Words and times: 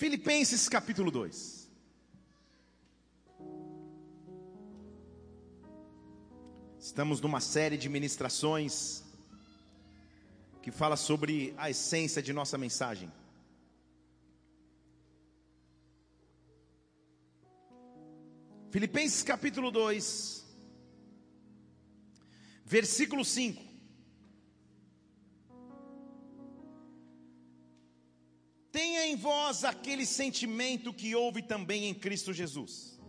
Filipenses 0.00 0.66
capítulo 0.66 1.10
2. 1.10 1.68
Estamos 6.78 7.20
numa 7.20 7.38
série 7.38 7.76
de 7.76 7.86
ministrações 7.90 9.04
que 10.62 10.70
fala 10.70 10.96
sobre 10.96 11.52
a 11.58 11.68
essência 11.68 12.22
de 12.22 12.32
nossa 12.32 12.56
mensagem. 12.56 13.12
Filipenses 18.70 19.22
capítulo 19.22 19.70
2, 19.70 20.46
versículo 22.64 23.22
5. 23.22 23.69
Tenha 28.72 29.04
em 29.06 29.16
vós 29.16 29.64
aquele 29.64 30.06
sentimento 30.06 30.92
que 30.92 31.14
houve 31.14 31.42
também 31.42 31.86
em 31.86 31.94
Cristo 31.94 32.32
Jesus. 32.32 33.00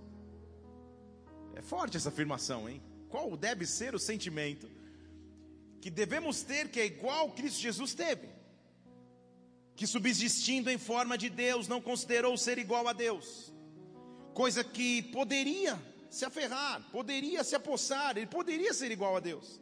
É 1.55 1.61
forte 1.61 1.97
essa 1.97 2.09
afirmação, 2.09 2.67
hein? 2.67 2.81
Qual 3.09 3.37
deve 3.37 3.67
ser 3.67 3.93
o 3.93 3.99
sentimento 3.99 4.69
que 5.79 5.89
devemos 5.89 6.41
ter 6.41 6.69
que 6.69 6.79
é 6.79 6.85
igual 6.85 7.31
Cristo 7.31 7.59
Jesus 7.59 7.93
teve? 7.93 8.27
Que 9.75 9.85
subsistindo 9.85 10.69
em 10.69 10.77
forma 10.77 11.17
de 11.17 11.29
Deus, 11.29 11.67
não 11.67 11.81
considerou 11.81 12.35
ser 12.37 12.57
igual 12.57 12.87
a 12.87 12.93
Deus, 12.93 13.53
coisa 14.33 14.63
que 14.63 15.03
poderia 15.03 15.79
se 16.09 16.25
aferrar, 16.25 16.89
poderia 16.91 17.43
se 17.43 17.55
apossar, 17.55 18.17
ele 18.17 18.27
poderia 18.27 18.73
ser 18.73 18.91
igual 18.91 19.15
a 19.15 19.19
Deus, 19.19 19.61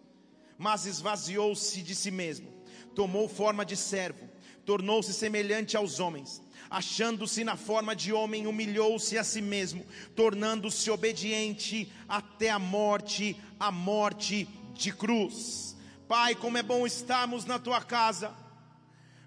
mas 0.58 0.86
esvaziou-se 0.86 1.82
de 1.82 1.96
si 1.96 2.12
mesmo, 2.12 2.52
tomou 2.96 3.28
forma 3.28 3.66
de 3.66 3.76
servo 3.76 4.29
tornou-se 4.66 5.14
semelhante 5.14 5.76
aos 5.76 6.00
homens. 6.00 6.42
Achando-se 6.70 7.44
na 7.44 7.56
forma 7.56 7.96
de 7.96 8.14
homem, 8.14 8.46
humilhou-se 8.46 9.18
a 9.18 9.24
si 9.24 9.42
mesmo, 9.42 9.86
tornando-se 10.16 10.92
obediente 10.92 11.92
até 12.08 12.50
a 12.50 12.60
morte, 12.60 13.36
a 13.60 13.72
morte 13.72 14.48
de 14.74 14.92
cruz. 14.92 15.76
Pai, 16.08 16.36
como 16.36 16.58
é 16.58 16.64
bom 16.64 16.86
estarmos 16.86 17.46
na 17.46 17.58
tua 17.58 17.82
casa. 17.82 18.34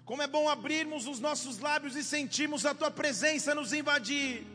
Como 0.05 0.21
é 0.21 0.27
bom 0.27 0.49
abrirmos 0.49 1.07
os 1.07 1.19
nossos 1.19 1.59
lábios 1.59 1.95
e 1.95 2.03
sentirmos 2.03 2.65
a 2.65 2.73
tua 2.73 2.91
presença 2.91 3.55
nos 3.55 3.71
invadir. 3.71 4.52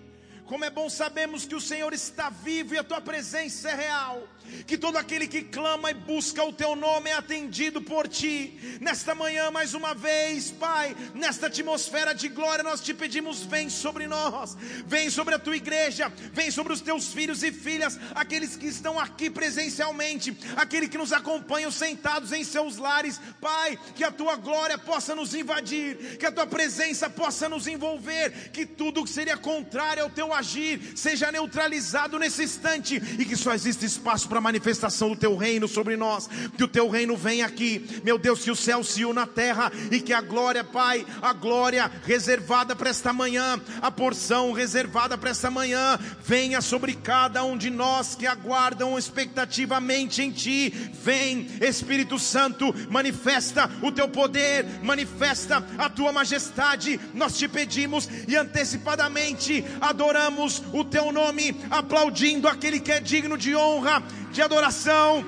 Como 0.49 0.65
é 0.65 0.71
bom 0.71 0.89
sabermos 0.89 1.45
que 1.45 1.55
o 1.55 1.61
Senhor 1.61 1.93
está 1.93 2.31
vivo 2.31 2.75
e 2.75 2.79
a 2.79 2.83
tua 2.83 3.03
presença 3.03 3.69
é 3.71 3.75
real. 3.75 4.27
Que 4.67 4.79
todo 4.79 4.97
aquele 4.97 5.29
que 5.29 5.43
clama 5.43 5.91
e 5.91 5.95
busca 5.95 6.43
o 6.43 6.55
teu 6.55 6.75
nome 6.75 7.11
é 7.11 7.13
atendido 7.13 7.83
por 7.83 8.09
ti. 8.09 8.79
Nesta 8.81 9.15
manhã, 9.15 9.51
mais 9.51 9.75
uma 9.75 9.93
vez, 9.93 10.51
Pai, 10.51 10.97
nesta 11.15 11.49
atmosfera 11.49 12.15
de 12.15 12.31
glória, 12.31 12.65
nós 12.65 12.81
te 12.81 12.95
pedimos: 12.95 13.45
vem 13.45 13.69
sobre 13.69 14.07
nós, 14.07 14.57
vem 14.87 15.11
sobre 15.11 15.35
a 15.35 15.39
tua 15.39 15.55
igreja, 15.55 16.11
vem 16.33 16.51
sobre 16.51 16.73
os 16.73 16.81
teus 16.81 17.13
filhos 17.13 17.43
e 17.43 17.53
filhas, 17.53 18.01
aqueles 18.15 18.57
que 18.57 18.67
estão 18.67 18.99
aqui 18.99 19.29
presencialmente, 19.29 20.35
aqueles 20.57 20.89
que 20.89 20.97
nos 20.97 21.13
acompanham 21.13 21.71
sentados 21.71 22.33
em 22.33 22.43
seus 22.43 22.79
lares, 22.79 23.21
Pai, 23.43 23.79
que 23.95 24.03
a 24.03 24.11
tua 24.11 24.37
glória 24.37 24.79
possa 24.79 25.15
nos 25.15 25.35
invadir, 25.35 26.17
que 26.17 26.25
a 26.25 26.33
tua 26.33 26.47
presença 26.47 27.11
possa 27.11 27.51
nos 27.51 27.67
envolver, 27.67 28.51
que 28.51 28.65
tudo 28.65 29.05
que 29.05 29.11
seria 29.11 29.37
contrário 29.37 30.05
ao 30.05 30.11
teu 30.11 30.33
agir 30.39 30.81
seja 30.95 31.31
neutralizado 31.31 32.19
nesse 32.19 32.45
instante 32.45 32.97
e 33.19 33.25
que 33.25 33.37
só 33.37 33.53
existe 33.53 33.85
espaço 33.85 34.29
para 34.29 34.41
manifestação 34.41 35.11
do 35.11 35.17
teu 35.17 35.37
reino 35.37 35.69
sobre 35.69 35.97
nós, 35.97 36.29
que 36.57 36.65
o 36.65 36.69
teu 36.69 36.89
reino 36.89 37.17
venha 37.17 37.45
aqui, 37.45 38.01
meu 38.03 38.19
Deus, 38.19 38.43
que 38.43 38.51
o 38.51 38.57
céu 38.57 38.83
se 38.83 39.05
una 39.05 39.19
na 39.19 39.27
terra 39.27 39.73
e 39.91 40.01
que 40.01 40.13
a 40.13 40.21
glória, 40.21 40.63
Pai, 40.63 41.05
a 41.21 41.33
glória 41.33 41.91
reservada 42.05 42.77
para 42.77 42.91
esta 42.91 43.13
manhã, 43.13 43.61
a 43.83 43.91
porção 43.91 44.53
reservada 44.53 45.19
para 45.19 45.31
esta 45.31 45.51
manhã, 45.51 45.99
venha 46.25 46.61
sobre 46.61 46.95
cada 46.95 47.43
um 47.43 47.57
de 47.57 47.69
nós 47.69 48.15
que 48.15 48.27
aguardam 48.27 48.97
expectativamente 48.97 50.23
em 50.23 50.31
Ti. 50.31 50.71
Vem, 51.03 51.49
Espírito 51.61 52.19
Santo, 52.19 52.73
manifesta 52.89 53.69
o 53.83 53.91
teu 53.91 54.09
poder, 54.09 54.65
manifesta 54.83 55.65
a 55.77 55.89
tua 55.89 56.13
majestade. 56.13 57.01
Nós 57.13 57.37
te 57.37 57.49
pedimos 57.49 58.09
e 58.29 58.37
antecipadamente 58.37 59.65
adoramos 59.81 60.28
o 60.73 60.85
teu 60.85 61.13
nome, 61.13 61.55
aplaudindo 61.71 62.49
aquele 62.49 62.81
que 62.81 62.93
é 62.93 63.01
digno 63.01 63.37
de 63.37 63.55
honra 63.55 64.03
de 64.33 64.43
adoração 64.43 65.25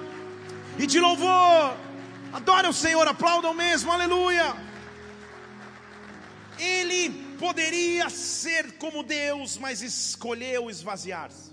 e 0.79 0.87
de 0.87 1.01
louvor. 1.01 1.77
Adore 2.33 2.69
o 2.69 2.73
Senhor, 2.73 3.07
aplaudam 3.09 3.53
mesmo, 3.55 3.91
aleluia. 3.91 4.55
Ele 6.59 7.11
poderia 7.39 8.11
ser 8.11 8.77
como 8.79 9.03
Deus, 9.03 9.57
mas 9.57 9.83
escolheu 9.83 10.71
esvaziar-se. 10.71 11.53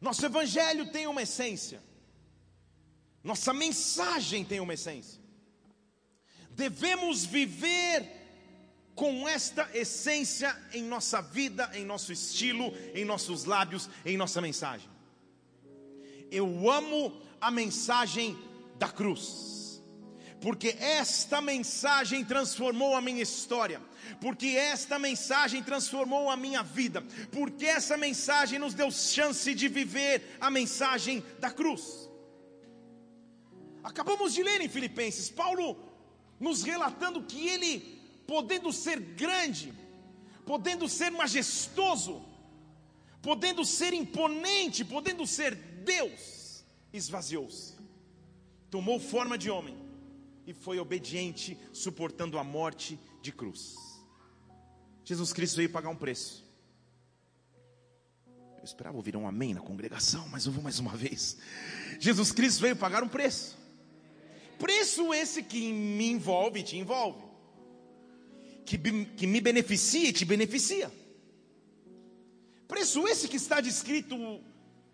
Nosso 0.00 0.26
Evangelho 0.26 0.90
tem 0.90 1.06
uma 1.06 1.22
essência, 1.22 1.82
nossa 3.24 3.52
mensagem 3.52 4.44
tem 4.44 4.60
uma 4.60 4.74
essência. 4.74 5.20
Devemos 6.50 7.24
viver 7.24 8.15
com 8.96 9.28
esta 9.28 9.70
essência 9.72 10.56
em 10.72 10.82
nossa 10.82 11.22
vida, 11.22 11.70
em 11.74 11.84
nosso 11.84 12.12
estilo, 12.12 12.72
em 12.92 13.04
nossos 13.04 13.44
lábios, 13.44 13.88
em 14.04 14.16
nossa 14.16 14.40
mensagem 14.40 14.96
eu 16.30 16.70
amo 16.70 17.12
a 17.40 17.50
mensagem 17.50 18.36
da 18.78 18.88
cruz, 18.88 19.82
porque 20.40 20.76
esta 20.78 21.40
mensagem 21.40 22.24
transformou 22.24 22.94
a 22.94 23.00
minha 23.00 23.22
história, 23.22 23.80
porque 24.20 24.48
esta 24.48 24.98
mensagem 24.98 25.62
transformou 25.62 26.30
a 26.30 26.36
minha 26.36 26.62
vida, 26.62 27.02
porque 27.32 27.66
essa 27.66 27.96
mensagem 27.96 28.58
nos 28.58 28.74
deu 28.74 28.90
chance 28.90 29.54
de 29.54 29.68
viver 29.68 30.36
a 30.40 30.50
mensagem 30.50 31.22
da 31.38 31.50
cruz. 31.50 32.08
Acabamos 33.82 34.34
de 34.34 34.42
ler 34.42 34.60
em 34.60 34.68
Filipenses, 34.68 35.30
Paulo 35.30 35.84
nos 36.38 36.62
relatando 36.62 37.22
que 37.22 37.48
ele, 37.48 37.95
podendo 38.26 38.72
ser 38.72 38.98
grande, 38.98 39.72
podendo 40.44 40.88
ser 40.88 41.10
majestoso, 41.10 42.24
podendo 43.22 43.64
ser 43.64 43.92
imponente, 43.92 44.84
podendo 44.84 45.26
ser 45.26 45.54
Deus 45.54 46.64
esvaziou-se, 46.92 47.74
tomou 48.70 48.98
forma 48.98 49.36
de 49.36 49.50
homem 49.50 49.76
e 50.46 50.52
foi 50.52 50.78
obediente, 50.78 51.58
suportando 51.72 52.38
a 52.38 52.44
morte 52.44 52.98
de 53.20 53.32
cruz. 53.32 53.74
Jesus 55.04 55.32
Cristo 55.32 55.56
veio 55.56 55.70
pagar 55.70 55.88
um 55.88 55.96
preço. 55.96 56.44
Eu 58.58 58.64
esperava 58.64 58.96
ouvir 58.96 59.16
um 59.16 59.26
amém 59.26 59.54
na 59.54 59.60
congregação, 59.60 60.26
mas 60.28 60.46
eu 60.46 60.52
vou 60.52 60.62
mais 60.62 60.78
uma 60.78 60.96
vez. 60.96 61.36
Jesus 62.00 62.32
Cristo 62.32 62.60
veio 62.60 62.76
pagar 62.76 63.02
um 63.02 63.08
preço. 63.08 63.56
Preço 64.58 65.12
esse 65.12 65.42
que 65.42 65.72
me 65.72 66.10
envolve 66.10 66.60
e 66.60 66.62
te 66.62 66.76
envolve. 66.76 67.25
Que, 68.66 68.76
que 68.76 69.26
me 69.26 69.40
beneficia 69.40 70.08
e 70.08 70.12
te 70.12 70.24
beneficia. 70.24 70.90
Preço 72.68 73.06
esse 73.06 73.28
que 73.28 73.36
está 73.36 73.60
descrito 73.60 74.16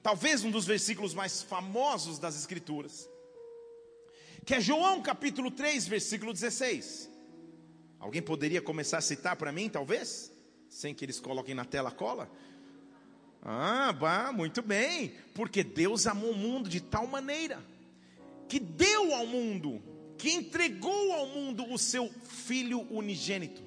talvez 0.03 0.45
um 0.45 0.51
dos 0.51 0.67
versículos 0.67 1.15
mais 1.15 1.43
famosos 1.43 2.19
das 2.19 2.37
Escrituras, 2.37 3.09
que 4.45 4.55
é 4.55 4.61
João 4.61 5.01
capítulo 5.01 5.51
3, 5.51 5.89
versículo 5.89 6.33
16. 6.33 7.11
Alguém 7.99 8.21
poderia 8.21 8.61
começar 8.61 8.99
a 8.99 9.01
citar 9.01 9.37
para 9.37 9.51
mim, 9.53 9.69
talvez? 9.69 10.31
Sem 10.69 10.95
que 10.95 11.05
eles 11.05 11.19
coloquem 11.19 11.55
na 11.55 11.65
tela 11.65 11.91
cola? 11.91 12.31
Ah, 13.43 13.93
bah, 13.93 14.33
muito 14.33 14.61
bem, 14.61 15.15
porque 15.35 15.65
Deus 15.65 16.07
amou 16.07 16.33
o 16.33 16.37
mundo 16.37 16.69
de 16.69 16.81
tal 16.81 17.07
maneira 17.07 17.63
que 18.53 18.61
deu 18.61 19.15
ao 19.15 19.27
mundo, 19.27 19.83
que 20.23 20.31
entregou 20.31 21.13
ao 21.15 21.27
mundo 21.27 21.65
o 21.69 21.77
seu 21.77 22.09
Filho 22.23 22.87
unigênito, 22.93 23.61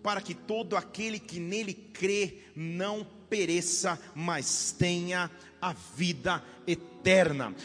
para 0.00 0.20
que 0.20 0.32
todo 0.32 0.76
aquele 0.76 1.18
que 1.18 1.40
nele 1.40 1.74
crê 1.74 2.38
não 2.54 3.04
pereça, 3.28 4.00
mas 4.14 4.70
tenha 4.78 5.28
a 5.60 5.72
vida 5.72 6.40
eterna. 6.68 6.97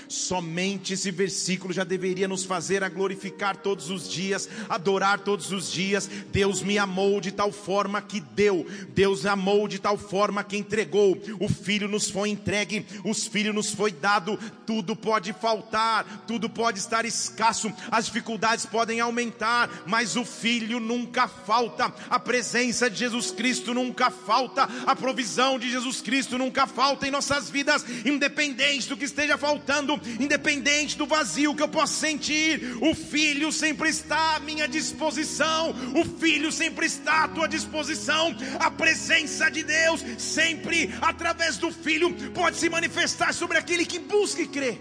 Somente 0.08 0.94
esse 0.94 1.12
versículo 1.12 1.74
já 1.74 1.84
deveria 1.84 2.30
nos 2.30 2.46
fazer 2.46 2.82
a 2.82 2.88
glorificar 2.88 3.58
todos 3.58 3.90
os 3.90 4.10
dias, 4.10 4.48
adorar 4.70 5.20
todos 5.20 5.52
os 5.52 5.70
dias. 5.70 6.10
Deus 6.32 6.62
me 6.62 6.78
amou 6.78 7.20
de 7.20 7.30
tal 7.30 7.52
forma 7.52 8.02
que 8.02 8.22
deu, 8.22 8.66
Deus 8.90 9.26
amou 9.26 9.68
de 9.68 9.80
tal 9.80 9.98
forma 9.98 10.46
que 10.46 10.56
entregou. 10.56 11.22
O 11.42 11.50
filho 11.50 11.90
nos 11.90 12.10
foi 12.10 12.30
entregue, 12.30 12.86
os 13.04 13.28
filhos 13.28 13.54
nos 13.54 13.72
foi 13.74 13.92
dado. 13.92 14.40
Tudo 14.66 14.96
pode 14.96 15.34
faltar, 15.34 16.24
tudo 16.26 16.50
pode 16.50 16.80
estar 16.80 17.04
escasso, 17.04 17.70
as 17.92 18.06
dificuldades 18.06 18.66
podem 18.66 19.02
aumentar, 19.02 19.84
mas 19.86 20.16
o 20.16 20.24
filho 20.24 20.80
nunca 20.80 21.28
falta. 21.28 21.94
A 22.10 22.18
presença 22.18 22.90
de 22.90 22.98
Jesus 22.98 23.32
Cristo 23.32 23.74
nunca 23.74 24.10
falta, 24.10 24.70
a 24.86 24.96
provisão 24.96 25.60
de 25.60 25.70
Jesus 25.70 26.02
Cristo 26.02 26.38
nunca 26.38 26.66
falta 26.66 27.06
em 27.06 27.12
nossas 27.12 27.50
vidas, 27.50 27.86
independente 28.06 28.88
do 28.88 28.96
que 28.96 29.04
esteja 29.04 29.33
faltando, 29.38 30.00
independente 30.20 30.98
do 30.98 31.06
vazio 31.06 31.56
que 31.56 31.62
eu 31.62 31.68
possa 31.68 31.94
sentir, 31.94 32.78
o 32.82 32.94
Filho 32.94 33.52
sempre 33.52 33.90
está 33.90 34.36
à 34.36 34.40
minha 34.40 34.68
disposição, 34.68 35.74
o 35.96 36.06
Filho 36.20 36.52
sempre 36.52 36.86
está 36.86 37.26
à 37.26 37.28
tua 37.28 37.48
disposição, 37.48 38.36
a 38.60 38.70
presença 38.72 39.50
de 39.50 39.64
Deus 39.64 40.04
sempre, 40.18 40.94
através 41.02 41.58
do 41.58 41.72
Filho, 41.72 42.14
pode 42.32 42.58
se 42.58 42.70
manifestar 42.70 43.34
sobre 43.34 43.58
aquele 43.58 43.86
que 43.86 44.00
busca 44.00 44.42
e 44.42 44.48
crê. 44.48 44.78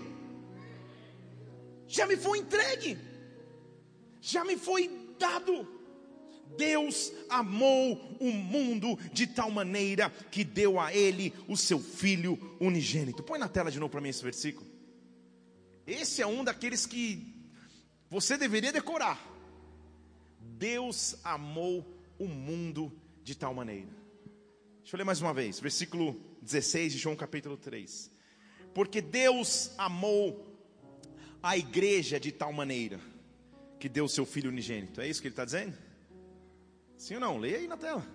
Já 1.87 2.07
me 2.07 2.17
foi 2.17 2.39
entregue, 2.39 2.99
já 4.21 4.45
me 4.45 4.57
foi 4.57 4.91
dado. 5.19 5.81
Deus 6.57 7.13
amou 7.29 8.17
o 8.21 8.31
mundo 8.31 8.99
de 9.13 9.27
tal 9.27 9.51
maneira 9.51 10.11
que 10.31 10.45
deu 10.45 10.79
a 10.79 10.95
ele 10.95 11.33
o 11.49 11.57
seu 11.57 11.79
filho 11.79 12.39
unigênito. 12.61 13.23
Põe 13.23 13.39
na 13.39 13.49
tela 13.49 13.71
de 13.71 13.79
novo 13.79 13.91
para 13.91 14.01
mim 14.01 14.09
esse 14.09 14.23
versículo. 14.23 14.67
Esse 15.87 16.23
é 16.23 16.27
um 16.27 16.45
daqueles 16.45 16.87
que 16.87 17.35
você 18.09 18.37
deveria 18.37 18.73
decorar. 18.73 19.21
Deus 20.39 21.17
amou 21.25 21.99
o 22.19 22.29
mundo 22.29 22.93
de 23.25 23.35
tal 23.35 23.55
maneira. 23.55 23.89
Deixa 24.81 24.95
eu 24.95 24.99
ler 24.99 25.05
mais 25.05 25.21
uma 25.21 25.33
vez, 25.33 25.59
versículo 25.59 26.21
16 26.43 26.93
de 26.93 26.99
João 26.99 27.17
capítulo 27.17 27.57
3. 27.57 28.11
Porque 28.75 29.01
Deus 29.01 29.71
amou 29.79 30.53
a 31.43 31.57
igreja 31.57 32.21
de 32.21 32.31
tal 32.31 32.53
maneira 32.53 33.01
que 33.79 33.89
deu 33.89 34.05
o 34.05 34.09
seu 34.09 34.25
filho 34.25 34.51
unigênito. 34.51 35.01
É 35.01 35.09
isso 35.09 35.21
que 35.21 35.29
ele 35.29 35.33
está 35.33 35.45
dizendo? 35.45 35.77
Sim 37.03 37.15
ou 37.15 37.21
não? 37.21 37.37
Leia 37.37 37.59
aí 37.59 37.67
na 37.67 37.77
tela. 37.77 38.07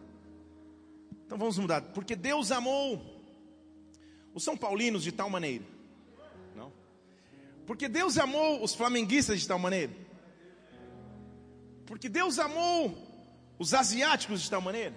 Então 1.26 1.38
vamos 1.38 1.58
mudar. 1.58 1.82
Porque 1.82 2.16
Deus 2.16 2.54
amou 2.54 3.22
os 4.34 4.42
São 4.42 4.56
Paulinos 4.56 5.04
de 5.04 5.12
tal 5.12 5.30
maneira. 5.30 5.66
Não. 6.56 6.72
Porque 7.66 7.90
Deus 7.90 8.18
amou 8.18 8.64
os 8.64 8.74
flamenguistas 8.74 9.42
de 9.42 9.48
tal 9.48 9.60
maneira. 9.60 9.92
Porque 11.86 12.08
Deus 12.08 12.40
amou 12.40 12.98
os 13.60 13.74
asiáticos 13.74 14.42
de 14.42 14.50
tal 14.50 14.62
maneira. 14.62 14.96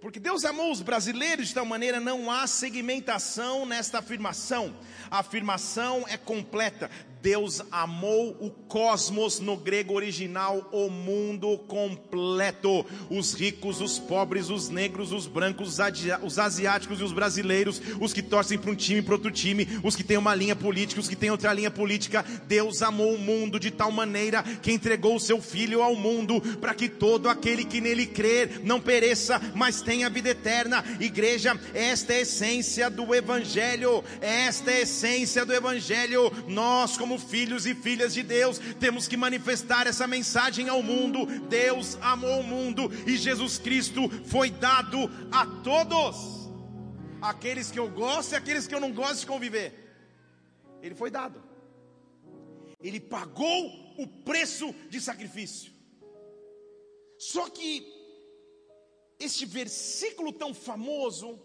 Porque 0.00 0.20
Deus 0.20 0.44
amou 0.44 0.70
os 0.70 0.80
brasileiros 0.80 1.48
de 1.48 1.54
tal 1.54 1.66
maneira, 1.66 1.98
não 1.98 2.30
há 2.30 2.46
segmentação 2.46 3.66
nesta 3.66 3.98
afirmação. 3.98 4.76
A 5.10 5.18
afirmação 5.18 6.04
é 6.06 6.16
completa. 6.16 6.88
Deus 7.24 7.62
amou 7.72 8.36
o 8.38 8.50
cosmos 8.50 9.40
no 9.40 9.56
grego 9.56 9.94
original, 9.94 10.68
o 10.70 10.90
mundo 10.90 11.56
completo. 11.66 12.84
Os 13.08 13.32
ricos, 13.32 13.80
os 13.80 13.98
pobres, 13.98 14.50
os 14.50 14.68
negros, 14.68 15.10
os 15.10 15.26
brancos, 15.26 15.78
os 16.22 16.38
asiáticos 16.38 17.00
e 17.00 17.02
os 17.02 17.12
brasileiros, 17.12 17.80
os 17.98 18.12
que 18.12 18.20
torcem 18.20 18.58
para 18.58 18.70
um 18.70 18.74
time 18.74 18.98
e 18.98 19.02
para 19.02 19.14
outro 19.14 19.30
time, 19.30 19.66
os 19.82 19.96
que 19.96 20.04
têm 20.04 20.18
uma 20.18 20.34
linha 20.34 20.54
política, 20.54 21.00
os 21.00 21.08
que 21.08 21.16
têm 21.16 21.30
outra 21.30 21.54
linha 21.54 21.70
política. 21.70 22.22
Deus 22.46 22.82
amou 22.82 23.14
o 23.14 23.18
mundo 23.18 23.58
de 23.58 23.70
tal 23.70 23.90
maneira 23.90 24.42
que 24.42 24.70
entregou 24.70 25.16
o 25.16 25.20
seu 25.20 25.40
filho 25.40 25.80
ao 25.80 25.96
mundo 25.96 26.42
para 26.60 26.74
que 26.74 26.90
todo 26.90 27.30
aquele 27.30 27.64
que 27.64 27.80
nele 27.80 28.04
crer 28.04 28.60
não 28.62 28.78
pereça, 28.78 29.40
mas 29.54 29.80
tenha 29.80 30.10
vida 30.10 30.28
eterna. 30.28 30.84
Igreja, 31.00 31.58
esta 31.72 32.12
é 32.12 32.16
a 32.16 32.20
essência 32.20 32.90
do 32.90 33.14
evangelho. 33.14 34.04
Esta 34.20 34.70
é 34.70 34.74
a 34.74 34.80
essência 34.82 35.46
do 35.46 35.54
evangelho. 35.54 36.30
Nós 36.46 36.98
como 36.98 37.13
como 37.14 37.18
filhos 37.18 37.64
e 37.64 37.74
filhas 37.74 38.12
de 38.12 38.22
Deus, 38.22 38.58
temos 38.80 39.06
que 39.06 39.16
manifestar 39.16 39.86
essa 39.86 40.06
mensagem 40.06 40.68
ao 40.68 40.82
mundo. 40.82 41.26
Deus 41.48 41.96
amou 42.00 42.40
o 42.40 42.42
mundo 42.42 42.90
e 43.06 43.16
Jesus 43.16 43.58
Cristo 43.58 44.08
foi 44.26 44.50
dado 44.50 44.98
a 45.30 45.46
todos, 45.62 46.16
aqueles 47.22 47.70
que 47.70 47.78
eu 47.78 47.88
gosto 47.88 48.32
e 48.32 48.36
aqueles 48.36 48.66
que 48.66 48.74
eu 48.74 48.80
não 48.80 48.92
gosto 48.92 49.20
de 49.20 49.26
conviver. 49.26 49.68
Ele 50.82 50.94
foi 50.94 51.10
dado, 51.10 51.42
ele 52.80 52.98
pagou 52.98 53.60
o 53.96 54.06
preço 54.06 54.74
de 54.90 55.00
sacrifício. 55.00 55.72
Só 57.16 57.48
que 57.48 57.86
este 59.20 59.46
versículo 59.46 60.32
tão 60.32 60.52
famoso 60.52 61.40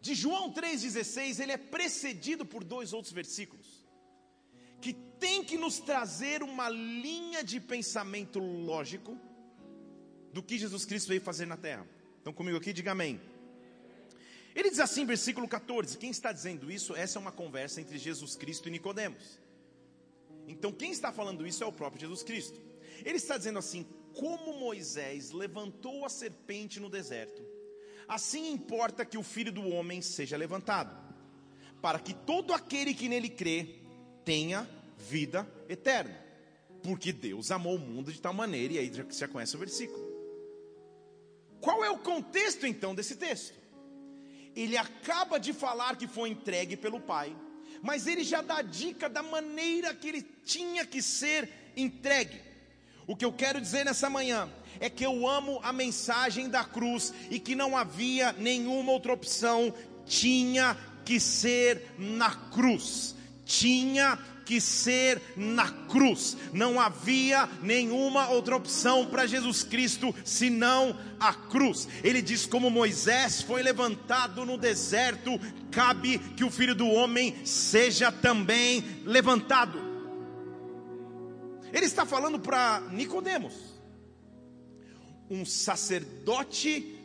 de 0.00 0.14
João 0.16 0.52
3,16, 0.52 1.40
ele 1.40 1.52
é 1.52 1.56
precedido 1.56 2.44
por 2.44 2.64
dois 2.64 2.92
outros 2.92 3.12
versículos 3.12 3.61
tem 5.22 5.44
que 5.44 5.56
nos 5.56 5.78
trazer 5.78 6.42
uma 6.42 6.68
linha 6.68 7.44
de 7.44 7.60
pensamento 7.60 8.40
lógico 8.40 9.16
do 10.32 10.42
que 10.42 10.58
Jesus 10.58 10.84
Cristo 10.84 11.06
veio 11.06 11.20
fazer 11.20 11.46
na 11.46 11.56
terra. 11.56 11.86
Então 12.20 12.32
comigo 12.32 12.58
aqui, 12.58 12.72
diga 12.72 12.90
amém. 12.90 13.20
Ele 14.52 14.68
diz 14.68 14.80
assim, 14.80 15.06
versículo 15.06 15.46
14: 15.46 15.96
quem 15.96 16.10
está 16.10 16.32
dizendo 16.32 16.72
isso? 16.72 16.96
Essa 16.96 17.18
é 17.18 17.20
uma 17.20 17.30
conversa 17.30 17.80
entre 17.80 17.98
Jesus 17.98 18.34
Cristo 18.34 18.66
e 18.66 18.72
Nicodemos. 18.72 19.38
Então 20.48 20.72
quem 20.72 20.90
está 20.90 21.12
falando 21.12 21.46
isso 21.46 21.62
é 21.62 21.66
o 21.68 21.72
próprio 21.72 22.00
Jesus 22.00 22.24
Cristo. 22.24 22.60
Ele 23.04 23.18
está 23.18 23.38
dizendo 23.38 23.60
assim: 23.60 23.86
como 24.12 24.58
Moisés 24.58 25.30
levantou 25.30 26.04
a 26.04 26.08
serpente 26.08 26.80
no 26.80 26.90
deserto, 26.90 27.40
assim 28.08 28.50
importa 28.50 29.04
que 29.04 29.16
o 29.16 29.22
filho 29.22 29.52
do 29.52 29.68
homem 29.68 30.02
seja 30.02 30.36
levantado, 30.36 30.92
para 31.80 32.00
que 32.00 32.12
todo 32.12 32.52
aquele 32.52 32.92
que 32.92 33.08
nele 33.08 33.28
crê 33.28 33.76
tenha 34.24 34.68
vida 35.08 35.46
eterna. 35.68 36.16
Porque 36.82 37.12
Deus 37.12 37.50
amou 37.50 37.76
o 37.76 37.78
mundo 37.78 38.12
de 38.12 38.20
tal 38.20 38.32
maneira, 38.32 38.74
e 38.74 38.78
aí 38.78 38.92
já 39.10 39.28
conhece 39.28 39.54
o 39.56 39.58
versículo. 39.58 40.12
Qual 41.60 41.84
é 41.84 41.90
o 41.90 41.98
contexto 41.98 42.66
então 42.66 42.94
desse 42.94 43.16
texto? 43.16 43.54
Ele 44.54 44.76
acaba 44.76 45.38
de 45.38 45.52
falar 45.52 45.96
que 45.96 46.06
foi 46.06 46.30
entregue 46.30 46.76
pelo 46.76 47.00
Pai, 47.00 47.34
mas 47.80 48.06
ele 48.06 48.24
já 48.24 48.42
dá 48.42 48.62
dica 48.62 49.08
da 49.08 49.22
maneira 49.22 49.94
que 49.94 50.08
ele 50.08 50.22
tinha 50.44 50.84
que 50.84 51.00
ser 51.00 51.48
entregue. 51.76 52.40
O 53.06 53.16
que 53.16 53.24
eu 53.24 53.32
quero 53.32 53.60
dizer 53.60 53.84
nessa 53.84 54.10
manhã 54.10 54.50
é 54.80 54.90
que 54.90 55.04
eu 55.04 55.26
amo 55.26 55.60
a 55.62 55.72
mensagem 55.72 56.48
da 56.48 56.64
cruz 56.64 57.14
e 57.30 57.38
que 57.38 57.54
não 57.54 57.76
havia 57.76 58.32
nenhuma 58.32 58.92
outra 58.92 59.12
opção, 59.12 59.72
tinha 60.04 60.76
que 61.04 61.18
ser 61.20 61.94
na 61.98 62.34
cruz 62.50 63.14
tinha 63.44 64.18
que 64.44 64.60
ser 64.60 65.20
na 65.36 65.70
cruz. 65.88 66.36
Não 66.52 66.80
havia 66.80 67.48
nenhuma 67.62 68.28
outra 68.28 68.56
opção 68.56 69.06
para 69.06 69.26
Jesus 69.26 69.62
Cristo 69.62 70.14
senão 70.24 70.98
a 71.18 71.32
cruz. 71.32 71.88
Ele 72.02 72.20
diz: 72.20 72.46
como 72.46 72.70
Moisés 72.70 73.42
foi 73.42 73.62
levantado 73.62 74.44
no 74.44 74.58
deserto, 74.58 75.38
cabe 75.70 76.18
que 76.36 76.44
o 76.44 76.50
filho 76.50 76.74
do 76.74 76.86
homem 76.88 77.44
seja 77.44 78.10
também 78.10 78.84
levantado. 79.04 79.92
Ele 81.72 81.86
está 81.86 82.04
falando 82.04 82.38
para 82.38 82.82
Nicodemos, 82.90 83.54
um 85.30 85.44
sacerdote 85.44 86.98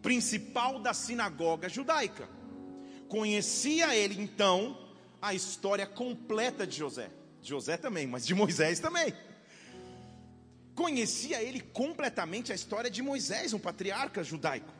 principal 0.00 0.78
da 0.78 0.94
sinagoga 0.94 1.68
judaica. 1.68 2.28
Conhecia 3.08 3.96
ele 3.96 4.22
então 4.22 4.81
a 5.22 5.32
história 5.32 5.86
completa 5.86 6.66
de 6.66 6.76
José. 6.76 7.08
De 7.40 7.48
José 7.48 7.76
também, 7.76 8.08
mas 8.08 8.26
de 8.26 8.34
Moisés 8.34 8.80
também. 8.80 9.14
Conhecia 10.74 11.40
ele 11.40 11.60
completamente 11.60 12.50
a 12.50 12.54
história 12.56 12.90
de 12.90 13.00
Moisés, 13.00 13.52
um 13.52 13.58
patriarca 13.58 14.24
judaico. 14.24 14.72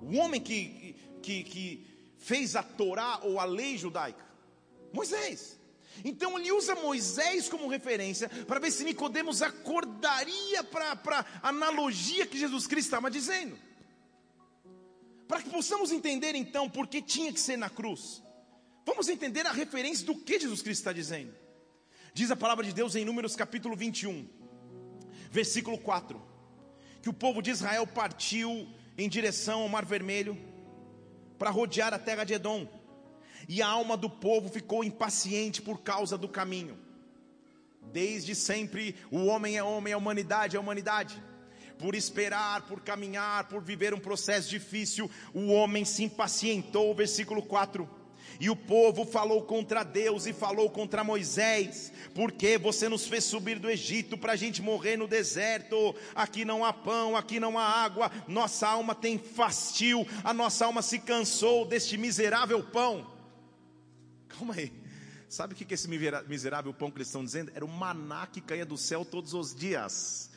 O 0.00 0.16
homem 0.16 0.40
que, 0.40 0.94
que, 1.22 1.42
que 1.42 1.86
fez 2.18 2.54
a 2.54 2.62
Torá 2.62 3.18
ou 3.22 3.40
a 3.40 3.44
lei 3.44 3.76
judaica. 3.76 4.24
Moisés. 4.92 5.58
Então 6.04 6.38
ele 6.38 6.52
usa 6.52 6.74
Moisés 6.76 7.48
como 7.48 7.68
referência 7.68 8.28
para 8.46 8.60
ver 8.60 8.70
se 8.70 8.84
Nicodemos 8.84 9.42
acordaria 9.42 10.62
para 10.64 11.26
a 11.42 11.48
analogia 11.48 12.26
que 12.26 12.38
Jesus 12.38 12.66
Cristo 12.66 12.86
estava 12.86 13.10
dizendo. 13.10 13.58
Para 15.26 15.42
que 15.42 15.50
possamos 15.50 15.90
entender 15.90 16.34
então 16.34 16.68
por 16.68 16.86
que 16.86 17.02
tinha 17.02 17.32
que 17.32 17.40
ser 17.40 17.56
na 17.56 17.68
cruz. 17.68 18.22
Vamos 18.84 19.08
entender 19.08 19.46
a 19.46 19.52
referência 19.52 20.04
do 20.04 20.14
que 20.14 20.40
Jesus 20.40 20.62
Cristo 20.62 20.80
está 20.80 20.92
dizendo. 20.92 21.32
Diz 22.12 22.30
a 22.30 22.36
palavra 22.36 22.64
de 22.64 22.72
Deus 22.72 22.94
em 22.94 23.04
Números 23.04 23.36
capítulo 23.36 23.76
21, 23.76 24.28
versículo 25.30 25.78
4: 25.78 26.20
que 27.00 27.08
o 27.08 27.12
povo 27.12 27.40
de 27.40 27.50
Israel 27.50 27.86
partiu 27.86 28.68
em 28.98 29.08
direção 29.08 29.62
ao 29.62 29.68
Mar 29.68 29.84
Vermelho, 29.84 30.36
para 31.38 31.50
rodear 31.50 31.94
a 31.94 31.98
terra 31.98 32.24
de 32.24 32.34
Edom. 32.34 32.68
E 33.48 33.60
a 33.60 33.66
alma 33.66 33.96
do 33.96 34.08
povo 34.08 34.48
ficou 34.48 34.84
impaciente 34.84 35.60
por 35.60 35.80
causa 35.80 36.16
do 36.16 36.28
caminho. 36.28 36.78
Desde 37.92 38.34
sempre 38.34 38.94
o 39.10 39.24
homem 39.24 39.56
é 39.56 39.62
homem, 39.62 39.92
a 39.92 39.98
humanidade 39.98 40.56
é 40.56 40.60
humanidade. 40.60 41.20
Por 41.78 41.96
esperar, 41.96 42.62
por 42.68 42.80
caminhar, 42.80 43.48
por 43.48 43.60
viver 43.60 43.92
um 43.92 43.98
processo 43.98 44.48
difícil, 44.48 45.10
o 45.34 45.48
homem 45.48 45.84
se 45.84 46.04
impacientou, 46.04 46.94
versículo 46.94 47.42
4 47.42 48.01
e 48.42 48.50
o 48.50 48.56
povo 48.56 49.04
falou 49.04 49.42
contra 49.42 49.84
Deus 49.84 50.26
e 50.26 50.32
falou 50.32 50.68
contra 50.68 51.04
Moisés, 51.04 51.92
porque 52.12 52.58
você 52.58 52.88
nos 52.88 53.06
fez 53.06 53.22
subir 53.22 53.56
do 53.60 53.70
Egito 53.70 54.18
para 54.18 54.32
a 54.32 54.36
gente 54.36 54.60
morrer 54.60 54.96
no 54.96 55.06
deserto. 55.06 55.94
Aqui 56.12 56.44
não 56.44 56.64
há 56.64 56.72
pão, 56.72 57.16
aqui 57.16 57.38
não 57.38 57.56
há 57.56 57.62
água, 57.64 58.10
nossa 58.26 58.66
alma 58.66 58.96
tem 58.96 59.16
fastio, 59.16 60.04
a 60.24 60.34
nossa 60.34 60.66
alma 60.66 60.82
se 60.82 60.98
cansou 60.98 61.64
deste 61.64 61.96
miserável 61.96 62.64
pão. 62.64 63.08
Calma 64.26 64.54
aí, 64.54 64.72
sabe 65.28 65.54
o 65.54 65.56
que 65.56 65.72
esse 65.72 65.86
miserável 66.26 66.74
pão 66.74 66.90
que 66.90 66.96
eles 66.96 67.06
estão 67.06 67.24
dizendo? 67.24 67.52
Era 67.54 67.64
o 67.64 67.68
maná 67.68 68.26
que 68.26 68.40
caía 68.40 68.66
do 68.66 68.76
céu 68.76 69.04
todos 69.04 69.34
os 69.34 69.54
dias 69.54 70.31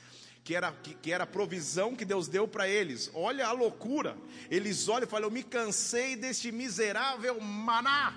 que 0.46 0.56
era, 0.56 0.72
que, 0.72 0.94
que 0.94 1.12
era 1.12 1.24
a 1.24 1.28
provisão 1.28 1.96
que 1.96 2.06
Deus 2.06 2.28
deu 2.28 2.48
para 2.48 2.70
eles. 2.70 3.10
Olha 3.16 3.48
a 3.48 3.52
loucura. 3.52 4.16
Eles 4.50 4.88
olham 4.88 5.08
e 5.08 5.10
falam: 5.10 5.28
Eu 5.28 5.32
me 5.32 5.42
cansei 5.42 6.16
deste 6.16 6.52
miserável 6.52 7.42
maná, 7.42 8.14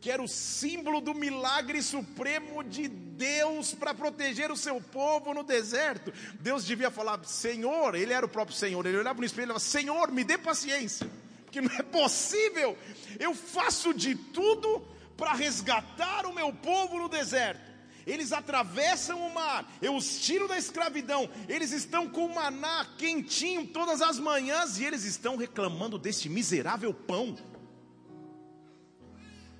que 0.00 0.12
era 0.12 0.22
o 0.22 0.28
símbolo 0.28 1.00
do 1.00 1.12
milagre 1.12 1.82
supremo 1.82 2.62
de 2.62 2.86
Deus 2.86 3.74
para 3.74 3.92
proteger 3.92 4.52
o 4.52 4.56
seu 4.56 4.80
povo 4.80 5.34
no 5.34 5.42
deserto. 5.42 6.12
Deus 6.38 6.64
devia 6.64 6.88
falar: 6.88 7.24
Senhor, 7.24 7.96
ele 7.96 8.12
era 8.12 8.24
o 8.24 8.28
próprio 8.28 8.56
Senhor. 8.56 8.86
Ele 8.86 8.98
olhava 8.98 9.18
no 9.18 9.26
espelho 9.26 9.46
e 9.46 9.48
falava: 9.48 9.58
Senhor, 9.58 10.12
me 10.12 10.22
dê 10.22 10.38
paciência, 10.38 11.10
porque 11.44 11.60
não 11.60 11.74
é 11.74 11.82
possível. 11.82 12.78
Eu 13.18 13.34
faço 13.34 13.92
de 13.92 14.14
tudo 14.14 14.86
para 15.16 15.32
resgatar 15.32 16.26
o 16.26 16.32
meu 16.32 16.52
povo 16.52 16.96
no 16.96 17.08
deserto 17.08 17.73
eles 18.06 18.32
atravessam 18.32 19.26
o 19.26 19.32
mar, 19.32 19.70
eu 19.80 19.94
os 19.94 20.20
tiro 20.20 20.48
da 20.48 20.58
escravidão, 20.58 21.28
eles 21.48 21.72
estão 21.72 22.08
com 22.08 22.26
o 22.26 22.34
maná 22.34 22.86
quentinho 22.98 23.66
todas 23.66 24.02
as 24.02 24.18
manhãs 24.18 24.78
e 24.78 24.84
eles 24.84 25.04
estão 25.04 25.36
reclamando 25.36 25.98
deste 25.98 26.28
miserável 26.28 26.92
pão. 26.92 27.36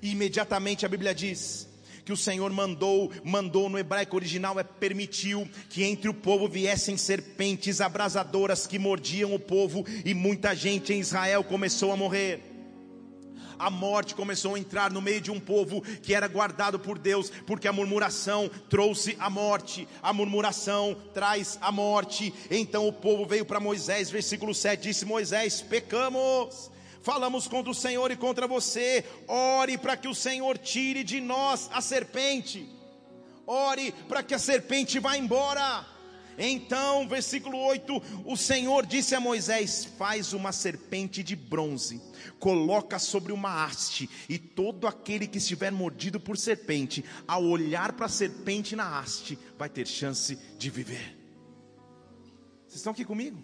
E 0.01 0.11
imediatamente 0.11 0.85
a 0.85 0.89
Bíblia 0.89 1.15
diz 1.15 1.69
que 2.05 2.13
o 2.13 2.17
Senhor 2.17 2.53
mandou, 2.53 3.11
mandou 3.25 3.71
no 3.71 3.79
hebraico 3.79 4.15
original, 4.15 4.61
é 4.61 4.63
permitiu 4.63 5.49
que 5.71 5.83
entre 5.83 6.09
o 6.09 6.15
povo 6.15 6.47
viessem 6.47 6.97
serpentes 6.97 7.81
abrasadoras 7.81 8.67
que 8.67 8.79
mordiam 8.79 9.35
o 9.35 9.39
povo 9.39 9.85
e 10.05 10.13
muita 10.13 10.55
gente 10.55 10.93
em 10.93 11.01
Israel 11.01 11.43
começou 11.43 11.91
a 11.93 11.97
morrer 11.97 12.54
a 13.59 13.71
morte 13.71 14.15
começou 14.15 14.55
a 14.55 14.59
entrar 14.59 14.91
no 14.91 15.03
meio 15.03 15.21
de 15.21 15.31
um 15.31 15.41
povo 15.41 15.81
que 15.81 16.15
era 16.15 16.29
guardado 16.29 16.79
por 16.79 16.99
Deus, 16.99 17.31
porque 17.47 17.69
a 17.69 17.73
murmuração 17.73 18.51
trouxe 18.69 19.17
a 19.19 19.29
morte, 19.31 19.89
a 20.03 20.13
murmuração 20.13 20.97
traz 21.13 21.59
a 21.61 21.71
morte. 21.71 22.33
Então 22.51 22.87
o 22.89 22.93
povo 22.93 23.27
veio 23.27 23.45
para 23.45 23.61
Moisés, 23.61 24.11
versículo 24.11 24.55
7, 24.55 24.83
disse: 24.83 25.05
Moisés, 25.05 25.61
pecamos. 25.61 26.71
Falamos 27.03 27.47
contra 27.47 27.71
o 27.71 27.75
Senhor 27.75 28.11
e 28.11 28.17
contra 28.17 28.47
você. 28.47 29.05
Ore 29.29 29.77
para 29.77 29.95
que 29.95 30.09
o 30.09 30.15
Senhor 30.15 30.57
tire 30.57 31.05
de 31.05 31.21
nós 31.21 31.69
a 31.71 31.83
serpente. 31.83 32.67
Ore 33.47 33.93
para 34.09 34.23
que 34.23 34.35
a 34.35 34.39
serpente 34.39 34.99
vá 34.99 35.15
embora. 35.15 35.94
Então, 36.39 37.09
versículo 37.09 37.59
8: 37.59 38.03
o 38.25 38.37
Senhor 38.37 38.87
disse 38.87 39.15
a 39.15 39.21
Moisés: 39.21 39.85
Faz 39.99 40.33
uma 40.33 40.53
serpente 40.53 41.23
de 41.23 41.37
bronze 41.37 42.01
coloca 42.39 42.99
sobre 42.99 43.33
uma 43.33 43.65
haste, 43.65 44.09
e 44.29 44.39
todo 44.39 44.87
aquele 44.87 45.27
que 45.27 45.39
estiver 45.39 45.73
mordido 45.73 46.21
por 46.21 46.37
serpente, 46.37 47.05
ao 47.27 47.45
olhar 47.45 47.93
para 47.93 48.07
a 48.07 48.09
serpente 48.09 48.77
na 48.77 48.99
haste, 48.99 49.39
vai 49.59 49.69
ter 49.69 49.87
chance 49.87 50.37
de 50.59 50.71
viver. 50.71 51.17
Vocês 52.67 52.77
estão 52.77 52.93
aqui 52.93 53.05
comigo? 53.05 53.43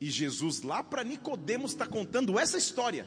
E 0.00 0.10
Jesus 0.10 0.62
lá 0.62 0.82
para 0.82 1.04
Nicodemos 1.04 1.72
está 1.72 1.86
contando 1.86 2.38
essa 2.38 2.58
história. 2.58 3.06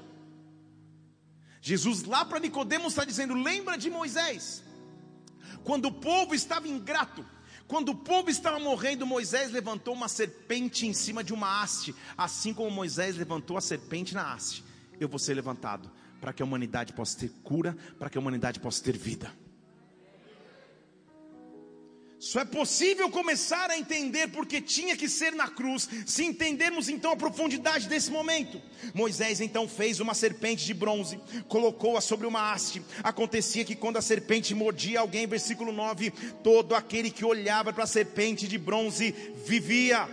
Jesus 1.59 2.03
lá 2.03 2.23
para 2.23 2.39
Nicodemos 2.39 2.93
está 2.93 3.03
dizendo: 3.03 3.33
lembra 3.33 3.77
de 3.77 3.89
Moisés, 3.89 4.63
quando 5.63 5.87
o 5.87 5.91
povo 5.91 6.33
estava 6.33 6.67
ingrato, 6.67 7.25
quando 7.67 7.89
o 7.89 7.95
povo 7.95 8.29
estava 8.29 8.59
morrendo, 8.59 9.05
Moisés 9.05 9.51
levantou 9.51 9.93
uma 9.93 10.07
serpente 10.07 10.85
em 10.85 10.93
cima 10.93 11.23
de 11.23 11.33
uma 11.33 11.61
haste. 11.61 11.95
Assim 12.17 12.53
como 12.53 12.69
Moisés 12.69 13.17
levantou 13.17 13.57
a 13.57 13.61
serpente 13.61 14.13
na 14.13 14.33
haste, 14.33 14.63
eu 14.99 15.09
vou 15.09 15.17
ser 15.17 15.33
levantado 15.33 15.89
para 16.21 16.31
que 16.31 16.41
a 16.41 16.45
humanidade 16.45 16.93
possa 16.93 17.19
ter 17.19 17.31
cura, 17.43 17.75
para 17.97 18.09
que 18.09 18.17
a 18.17 18.21
humanidade 18.21 18.59
possa 18.59 18.83
ter 18.83 18.97
vida. 18.97 19.31
Só 22.25 22.39
é 22.39 22.45
possível 22.45 23.07
começar 23.07 23.69
a 23.69 23.77
entender 23.77 24.29
porque 24.29 24.59
tinha 24.59 24.97
que 24.97 25.07
ser 25.07 25.33
na 25.33 25.47
cruz, 25.47 25.87
se 26.07 26.25
entendermos 26.25 26.89
então 26.89 27.11
a 27.11 27.15
profundidade 27.15 27.87
desse 27.87 28.09
momento. 28.09 28.59
Moisés 28.95 29.39
então 29.41 29.67
fez 29.67 29.99
uma 29.99 30.15
serpente 30.15 30.65
de 30.65 30.73
bronze, 30.73 31.19
colocou-a 31.47 32.01
sobre 32.01 32.25
uma 32.25 32.51
haste. 32.51 32.81
Acontecia 33.03 33.63
que 33.63 33.75
quando 33.75 33.97
a 33.97 34.01
serpente 34.01 34.55
mordia 34.55 35.01
alguém, 35.01 35.27
versículo 35.27 35.71
9, 35.71 36.11
todo 36.43 36.73
aquele 36.73 37.11
que 37.11 37.23
olhava 37.23 37.71
para 37.71 37.83
a 37.83 37.87
serpente 37.87 38.47
de 38.47 38.57
bronze 38.57 39.13
vivia. 39.45 40.09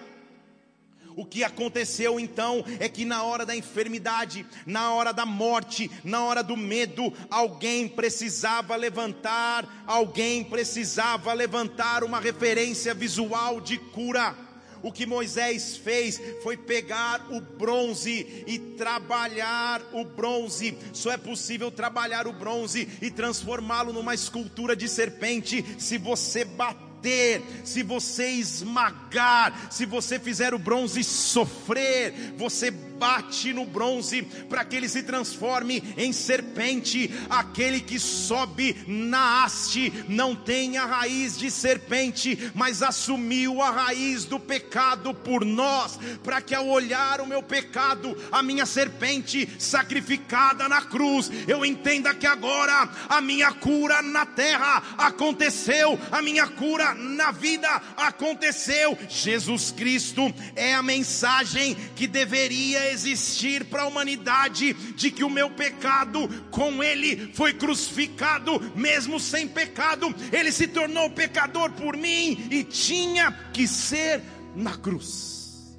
O 1.16 1.24
que 1.24 1.44
aconteceu 1.44 2.18
então 2.18 2.64
é 2.78 2.88
que 2.88 3.04
na 3.04 3.22
hora 3.22 3.44
da 3.44 3.54
enfermidade, 3.54 4.46
na 4.66 4.92
hora 4.92 5.12
da 5.12 5.26
morte, 5.26 5.90
na 6.04 6.24
hora 6.24 6.42
do 6.42 6.56
medo, 6.56 7.12
alguém 7.30 7.88
precisava 7.88 8.76
levantar, 8.76 9.84
alguém 9.86 10.44
precisava 10.44 11.32
levantar 11.32 12.04
uma 12.04 12.20
referência 12.20 12.94
visual 12.94 13.60
de 13.60 13.78
cura. 13.78 14.34
O 14.82 14.90
que 14.90 15.06
Moisés 15.06 15.76
fez 15.76 16.20
foi 16.42 16.56
pegar 16.56 17.28
o 17.30 17.40
bronze 17.40 18.44
e 18.46 18.58
trabalhar 18.58 19.80
o 19.92 20.04
bronze. 20.04 20.76
Só 20.92 21.12
é 21.12 21.16
possível 21.16 21.70
trabalhar 21.70 22.26
o 22.26 22.32
bronze 22.32 22.88
e 23.00 23.10
transformá-lo 23.10 23.92
numa 23.92 24.14
escultura 24.14 24.74
de 24.74 24.88
serpente 24.88 25.64
se 25.78 25.98
você 25.98 26.44
bater 26.44 26.91
bater, 27.02 27.42
se 27.64 27.82
você 27.82 28.28
esmagar, 28.28 29.68
se 29.70 29.84
você 29.84 30.18
fizer 30.18 30.54
o 30.54 30.58
bronze 30.58 31.02
sofrer, 31.02 32.34
você 32.36 32.70
bate 33.02 33.52
no 33.52 33.66
bronze 33.66 34.22
para 34.48 34.64
que 34.64 34.76
ele 34.76 34.88
se 34.88 35.02
transforme 35.02 35.82
em 35.96 36.12
serpente. 36.12 37.10
Aquele 37.28 37.80
que 37.80 37.98
sobe 37.98 38.76
na 38.86 39.42
haste 39.42 39.92
não 40.08 40.36
tem 40.36 40.78
a 40.78 40.86
raiz 40.86 41.36
de 41.36 41.50
serpente, 41.50 42.38
mas 42.54 42.80
assumiu 42.80 43.60
a 43.60 43.70
raiz 43.70 44.24
do 44.24 44.38
pecado 44.38 45.12
por 45.12 45.44
nós, 45.44 45.98
para 46.22 46.40
que 46.40 46.54
ao 46.54 46.68
olhar 46.68 47.20
o 47.20 47.26
meu 47.26 47.42
pecado, 47.42 48.16
a 48.30 48.40
minha 48.40 48.64
serpente 48.64 49.48
sacrificada 49.58 50.68
na 50.68 50.82
cruz, 50.82 51.28
eu 51.48 51.66
entenda 51.66 52.14
que 52.14 52.26
agora 52.26 52.88
a 53.08 53.20
minha 53.20 53.50
cura 53.52 54.00
na 54.00 54.24
terra 54.24 54.80
aconteceu, 54.96 55.98
a 56.12 56.22
minha 56.22 56.46
cura 56.46 56.94
na 56.94 57.32
vida 57.32 57.68
aconteceu. 57.96 58.96
Jesus 59.08 59.72
Cristo 59.72 60.32
é 60.54 60.72
a 60.72 60.82
mensagem 60.84 61.74
que 61.96 62.06
deveria 62.06 62.91
existir 62.92 63.64
para 63.64 63.82
a 63.82 63.86
humanidade 63.86 64.72
de 64.94 65.10
que 65.10 65.24
o 65.24 65.30
meu 65.30 65.50
pecado 65.50 66.28
com 66.50 66.82
ele 66.82 67.32
foi 67.34 67.52
crucificado, 67.54 68.60
mesmo 68.76 69.18
sem 69.18 69.48
pecado, 69.48 70.06
ele 70.32 70.52
se 70.52 70.68
tornou 70.68 71.10
pecador 71.10 71.72
por 71.72 71.96
mim 71.96 72.48
e 72.50 72.62
tinha 72.62 73.32
que 73.52 73.66
ser 73.66 74.22
na 74.54 74.76
cruz. 74.76 75.78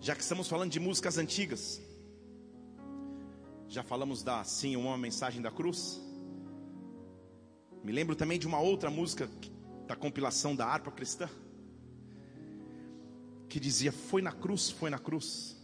Já 0.00 0.14
que 0.14 0.22
estamos 0.22 0.48
falando 0.48 0.70
de 0.70 0.78
músicas 0.78 1.18
antigas, 1.18 1.80
já 3.68 3.82
falamos 3.82 4.22
da 4.22 4.44
sim, 4.44 4.76
uma 4.76 4.96
mensagem 4.96 5.40
da 5.40 5.50
cruz. 5.50 6.00
Me 7.82 7.92
lembro 7.92 8.14
também 8.14 8.38
de 8.38 8.46
uma 8.46 8.60
outra 8.60 8.90
música 8.90 9.28
da 9.86 9.96
compilação 9.96 10.54
da 10.54 10.66
harpa 10.66 10.90
cristã 10.90 11.28
que 13.56 13.60
dizia: 13.60 13.90
Foi 13.90 14.20
na 14.20 14.32
cruz, 14.32 14.68
foi 14.68 14.90
na 14.90 14.98
cruz. 14.98 15.56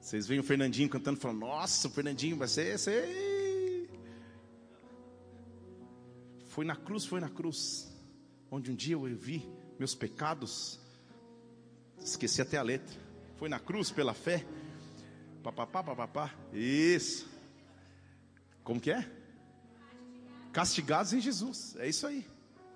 Vocês 0.00 0.26
veem 0.26 0.40
o 0.40 0.42
Fernandinho 0.42 0.88
cantando, 0.88 1.20
falando: 1.20 1.38
Nossa, 1.38 1.86
o 1.86 1.90
Fernandinho 1.92 2.36
vai 2.36 2.48
ser 2.48 2.74
esse. 2.74 3.88
Foi 6.48 6.64
na 6.64 6.74
cruz, 6.74 7.06
foi 7.06 7.20
na 7.20 7.28
cruz, 7.28 7.88
onde 8.50 8.72
um 8.72 8.74
dia 8.74 8.94
eu 8.94 9.02
vi 9.02 9.48
meus 9.78 9.94
pecados. 9.94 10.80
Esqueci 12.00 12.42
até 12.42 12.58
a 12.58 12.62
letra. 12.62 13.00
Foi 13.36 13.48
na 13.48 13.60
cruz 13.60 13.92
pela 13.92 14.14
fé. 14.14 14.44
Papapá, 15.44 15.80
papapá. 15.80 16.34
Isso. 16.52 17.28
Como 18.64 18.80
que 18.80 18.90
é? 18.90 19.08
Castigados 20.52 21.12
em 21.12 21.20
Jesus. 21.20 21.76
É 21.78 21.88
isso 21.88 22.04
aí. 22.04 22.33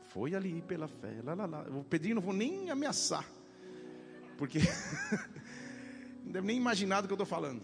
Foi 0.09 0.35
ali 0.35 0.63
pela 0.63 0.89
fé. 0.89 1.21
Lá, 1.23 1.35
lá, 1.35 1.47
lá. 1.47 1.63
O 1.71 1.85
Pedrinho 1.85 2.17
não 2.17 2.23
vou 2.23 2.33
nem 2.33 2.71
ameaçar. 2.71 3.29
Porque 4.37 4.59
não 6.25 6.33
deve 6.33 6.47
nem 6.47 6.57
imaginar 6.57 7.01
do 7.01 7.09
que 7.09 7.13
eu 7.13 7.17
estou 7.17 7.27
falando. 7.27 7.63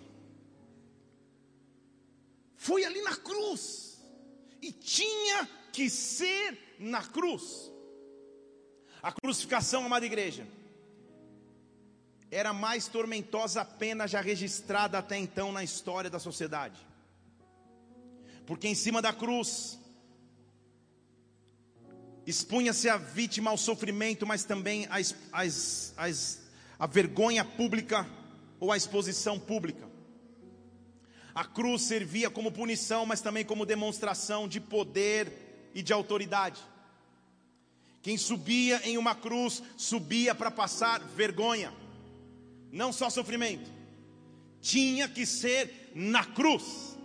Foi 2.57 2.85
ali 2.85 3.01
na 3.03 3.17
cruz. 3.17 4.03
E 4.61 4.73
tinha 4.73 5.49
que 5.73 5.89
ser 5.89 6.77
na 6.79 7.03
cruz. 7.03 7.71
A 9.03 9.13
crucificação, 9.13 9.85
amada 9.85 10.07
igreja, 10.07 10.47
era 12.31 12.51
a 12.51 12.55
mais 12.55 12.89
tormentosa 12.89 13.65
pena 13.65 14.07
já 14.07 14.21
registrada 14.21 14.99
até 14.99 15.17
então 15.17 15.53
na 15.53 15.63
história 15.63 16.11
da 16.11 16.19
sociedade. 16.19 16.87
Porque 18.47 18.69
em 18.69 18.75
cima 18.75 19.01
da 19.01 19.13
cruz 19.13 19.79
expunha-se 22.27 22.89
a 22.89 22.97
vítima 22.97 23.51
ao 23.51 23.59
sofrimento, 23.59 24.27
mas 24.27 24.45
também 24.45 24.87
a 26.79 26.87
vergonha 26.87 27.45
pública 27.45 28.09
ou 28.59 28.73
a 28.73 28.77
exposição 28.77 29.39
pública. 29.39 29.89
A 31.35 31.45
cruz 31.45 31.83
servia 31.83 32.31
como 32.31 32.53
punição, 32.53 33.05
mas 33.05 33.21
também 33.21 33.45
como 33.45 33.67
demonstração 33.67 34.47
de 34.47 34.61
poder 34.61 35.71
e 35.75 35.83
de 35.83 35.93
autoridade. 35.93 36.61
Quem 38.03 38.17
subia 38.17 38.81
em 38.85 38.97
uma 38.99 39.15
cruz, 39.15 39.63
subia 39.77 40.35
para 40.35 40.51
passar 40.51 41.01
vergonha, 41.01 41.73
não 42.71 42.93
só 42.93 43.11
sofrimento. 43.11 43.71
Tinha 44.61 45.09
que 45.09 45.27
ser 45.27 45.91
na 45.95 46.25
cruz. 46.25 46.97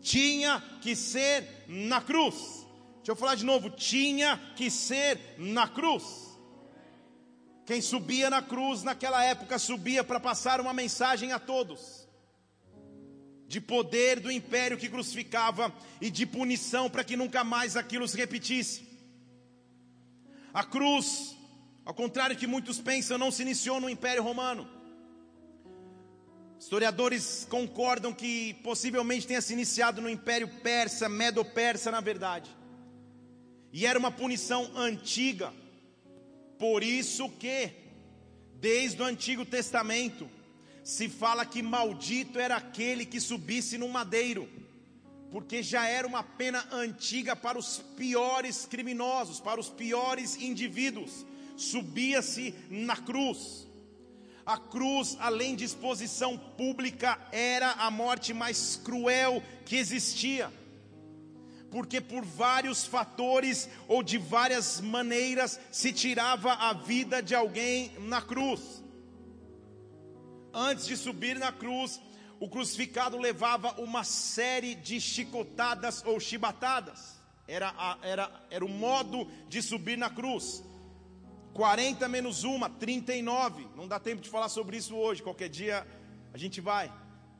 Tinha 0.00 0.62
que 0.80 0.96
ser 0.96 1.64
na 1.68 2.00
cruz. 2.00 2.63
Deixa 3.04 3.12
eu 3.12 3.16
falar 3.16 3.34
de 3.34 3.44
novo, 3.44 3.68
tinha 3.68 4.40
que 4.56 4.70
ser 4.70 5.20
na 5.36 5.68
cruz. 5.68 6.38
Quem 7.66 7.82
subia 7.82 8.30
na 8.30 8.40
cruz 8.40 8.82
naquela 8.82 9.22
época 9.22 9.58
subia 9.58 10.02
para 10.02 10.18
passar 10.18 10.58
uma 10.58 10.72
mensagem 10.72 11.30
a 11.30 11.38
todos 11.38 12.08
de 13.46 13.60
poder 13.60 14.20
do 14.20 14.32
império 14.32 14.78
que 14.78 14.88
crucificava 14.88 15.70
e 16.00 16.08
de 16.08 16.24
punição 16.24 16.88
para 16.88 17.04
que 17.04 17.14
nunca 17.14 17.44
mais 17.44 17.76
aquilo 17.76 18.08
se 18.08 18.16
repetisse. 18.16 18.88
A 20.54 20.64
cruz, 20.64 21.36
ao 21.84 21.92
contrário 21.92 22.34
que 22.34 22.46
muitos 22.46 22.80
pensam, 22.80 23.18
não 23.18 23.30
se 23.30 23.42
iniciou 23.42 23.82
no 23.82 23.90
Império 23.90 24.22
Romano. 24.22 24.66
Historiadores 26.58 27.46
concordam 27.50 28.14
que 28.14 28.54
possivelmente 28.62 29.26
tenha 29.26 29.42
se 29.42 29.52
iniciado 29.52 30.00
no 30.00 30.08
Império 30.08 30.48
Persa, 30.62 31.06
Medo-Persa, 31.06 31.90
na 31.90 32.00
verdade 32.00 32.63
e 33.74 33.84
era 33.84 33.98
uma 33.98 34.12
punição 34.12 34.70
antiga. 34.76 35.52
Por 36.60 36.84
isso 36.84 37.28
que, 37.28 37.72
desde 38.60 39.02
o 39.02 39.04
Antigo 39.04 39.44
Testamento, 39.44 40.30
se 40.84 41.08
fala 41.08 41.44
que 41.44 41.60
maldito 41.60 42.38
era 42.38 42.54
aquele 42.54 43.04
que 43.04 43.20
subisse 43.20 43.76
no 43.76 43.88
madeiro, 43.88 44.48
porque 45.28 45.60
já 45.60 45.88
era 45.88 46.06
uma 46.06 46.22
pena 46.22 46.64
antiga 46.70 47.34
para 47.34 47.58
os 47.58 47.78
piores 47.96 48.64
criminosos, 48.64 49.40
para 49.40 49.58
os 49.58 49.70
piores 49.70 50.36
indivíduos. 50.36 51.26
Subia-se 51.56 52.54
na 52.70 52.96
cruz. 52.96 53.66
A 54.46 54.56
cruz, 54.56 55.16
além 55.18 55.56
de 55.56 55.64
exposição 55.64 56.38
pública, 56.38 57.18
era 57.32 57.72
a 57.72 57.90
morte 57.90 58.32
mais 58.32 58.80
cruel 58.84 59.42
que 59.66 59.74
existia 59.74 60.52
porque 61.74 62.00
por 62.00 62.24
vários 62.24 62.86
fatores 62.86 63.68
ou 63.88 64.00
de 64.00 64.16
várias 64.16 64.80
maneiras 64.80 65.58
se 65.72 65.92
tirava 65.92 66.52
a 66.52 66.72
vida 66.72 67.20
de 67.20 67.34
alguém 67.34 67.90
na 67.98 68.22
cruz. 68.22 68.80
Antes 70.52 70.86
de 70.86 70.96
subir 70.96 71.36
na 71.36 71.50
cruz, 71.50 72.00
o 72.38 72.48
crucificado 72.48 73.18
levava 73.18 73.72
uma 73.80 74.04
série 74.04 74.76
de 74.76 75.00
chicotadas 75.00 76.00
ou 76.06 76.20
chibatadas. 76.20 77.16
Era, 77.48 77.74
a, 77.76 77.98
era, 78.02 78.46
era 78.52 78.64
o 78.64 78.68
modo 78.68 79.28
de 79.48 79.60
subir 79.60 79.98
na 79.98 80.08
cruz. 80.08 80.62
40 81.54 82.08
menos 82.08 82.44
uma, 82.44 82.70
39. 82.70 83.66
Não 83.74 83.88
dá 83.88 83.98
tempo 83.98 84.22
de 84.22 84.30
falar 84.30 84.48
sobre 84.48 84.76
isso 84.76 84.94
hoje, 84.94 85.24
qualquer 85.24 85.48
dia 85.48 85.84
a 86.32 86.38
gente 86.38 86.60
vai. 86.60 86.92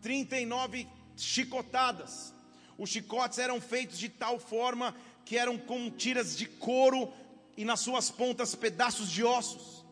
39 0.03 0.89
chicotadas. 1.15 2.34
Os 2.77 2.91
chicotes 2.91 3.39
eram 3.39 3.61
feitos 3.61 3.99
de 3.99 4.09
tal 4.09 4.39
forma 4.39 4.95
que 5.25 5.39
eram 5.39 5.57
com 5.57 5.91
tiras 5.91 6.37
de 6.37 6.47
couro 6.47 7.13
e 7.57 7.65
nas 7.65 7.81
suas 7.81 8.11
pontas 8.11 8.55
pedaços 8.55 9.11
de 9.11 9.25
ossos, 9.25 9.85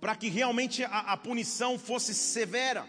para 0.00 0.14
que 0.14 0.28
realmente 0.28 0.84
a, 0.84 1.00
a 1.12 1.16
punição 1.16 1.78
fosse 1.78 2.14
severa. 2.14 2.88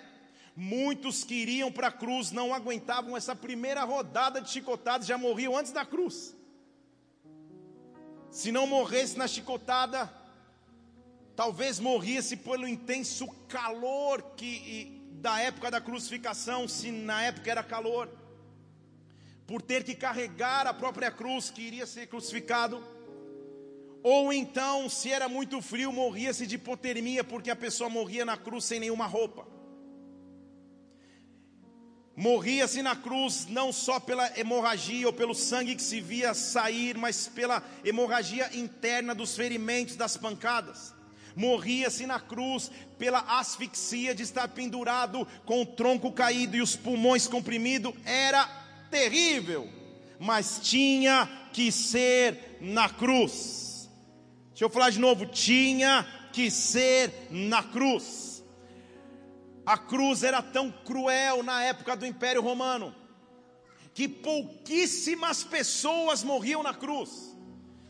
Muitos 0.55 1.23
que 1.23 1.33
iriam 1.33 1.71
para 1.71 1.87
a 1.87 1.91
cruz 1.91 2.31
não 2.31 2.53
aguentavam 2.53 3.17
essa 3.17 3.35
primeira 3.35 3.83
rodada 3.83 4.39
de 4.39 4.49
chicotadas, 4.49 5.07
já 5.07 5.17
morriam 5.17 5.57
antes 5.57 5.71
da 5.71 5.85
cruz. 5.85 6.35
Se 8.29 8.51
não 8.51 8.67
morresse 8.67 9.17
na 9.17 9.27
chicotada, 9.27 10.11
talvez 11.35 11.79
morresse 11.79 12.37
pelo 12.37 12.67
intenso 12.67 13.27
calor 13.47 14.21
que 14.37 15.01
da 15.13 15.39
época 15.39 15.71
da 15.71 15.81
crucificação, 15.81 16.67
se 16.67 16.91
na 16.91 17.23
época 17.23 17.51
era 17.51 17.63
calor 17.63 18.20
por 19.51 19.61
ter 19.61 19.83
que 19.83 19.93
carregar 19.93 20.65
a 20.65 20.73
própria 20.73 21.11
cruz 21.11 21.49
que 21.49 21.61
iria 21.61 21.85
ser 21.85 22.07
crucificado, 22.07 22.81
ou 24.01 24.31
então, 24.31 24.87
se 24.87 25.11
era 25.11 25.27
muito 25.27 25.61
frio, 25.61 25.91
morria-se 25.91 26.47
de 26.47 26.55
hipotermia, 26.55 27.21
porque 27.21 27.51
a 27.51 27.55
pessoa 27.55 27.89
morria 27.89 28.23
na 28.23 28.37
cruz 28.37 28.63
sem 28.63 28.79
nenhuma 28.79 29.05
roupa. 29.07 29.45
Morria-se 32.15 32.81
na 32.81 32.95
cruz 32.95 33.45
não 33.49 33.73
só 33.73 33.99
pela 33.99 34.39
hemorragia 34.39 35.05
ou 35.05 35.11
pelo 35.11 35.35
sangue 35.35 35.75
que 35.75 35.83
se 35.83 35.99
via 35.99 36.33
sair, 36.33 36.97
mas 36.97 37.27
pela 37.27 37.61
hemorragia 37.83 38.55
interna 38.55 39.13
dos 39.13 39.35
ferimentos, 39.35 39.97
das 39.97 40.15
pancadas. 40.15 40.93
Morria-se 41.35 42.05
na 42.05 42.21
cruz 42.21 42.71
pela 42.97 43.19
asfixia 43.37 44.15
de 44.15 44.23
estar 44.23 44.47
pendurado 44.47 45.27
com 45.45 45.61
o 45.61 45.65
tronco 45.65 46.09
caído 46.13 46.55
e 46.55 46.61
os 46.61 46.77
pulmões 46.77 47.27
comprimidos. 47.27 47.93
Era 48.05 48.60
terrível, 48.91 49.67
mas 50.19 50.59
tinha 50.61 51.27
que 51.51 51.71
ser 51.71 52.57
na 52.61 52.89
cruz. 52.89 53.89
Deixa 54.49 54.65
eu 54.65 54.69
falar 54.69 54.91
de 54.91 54.99
novo: 54.99 55.25
tinha 55.25 56.05
que 56.31 56.51
ser 56.51 57.11
na 57.31 57.63
cruz. 57.63 58.43
A 59.65 59.77
cruz 59.77 60.23
era 60.23 60.41
tão 60.41 60.71
cruel 60.71 61.41
na 61.41 61.63
época 61.63 61.95
do 61.95 62.05
Império 62.05 62.41
Romano, 62.41 62.93
que 63.93 64.07
pouquíssimas 64.07 65.43
pessoas 65.43 66.23
morriam 66.23 66.61
na 66.61 66.73
cruz. 66.73 67.31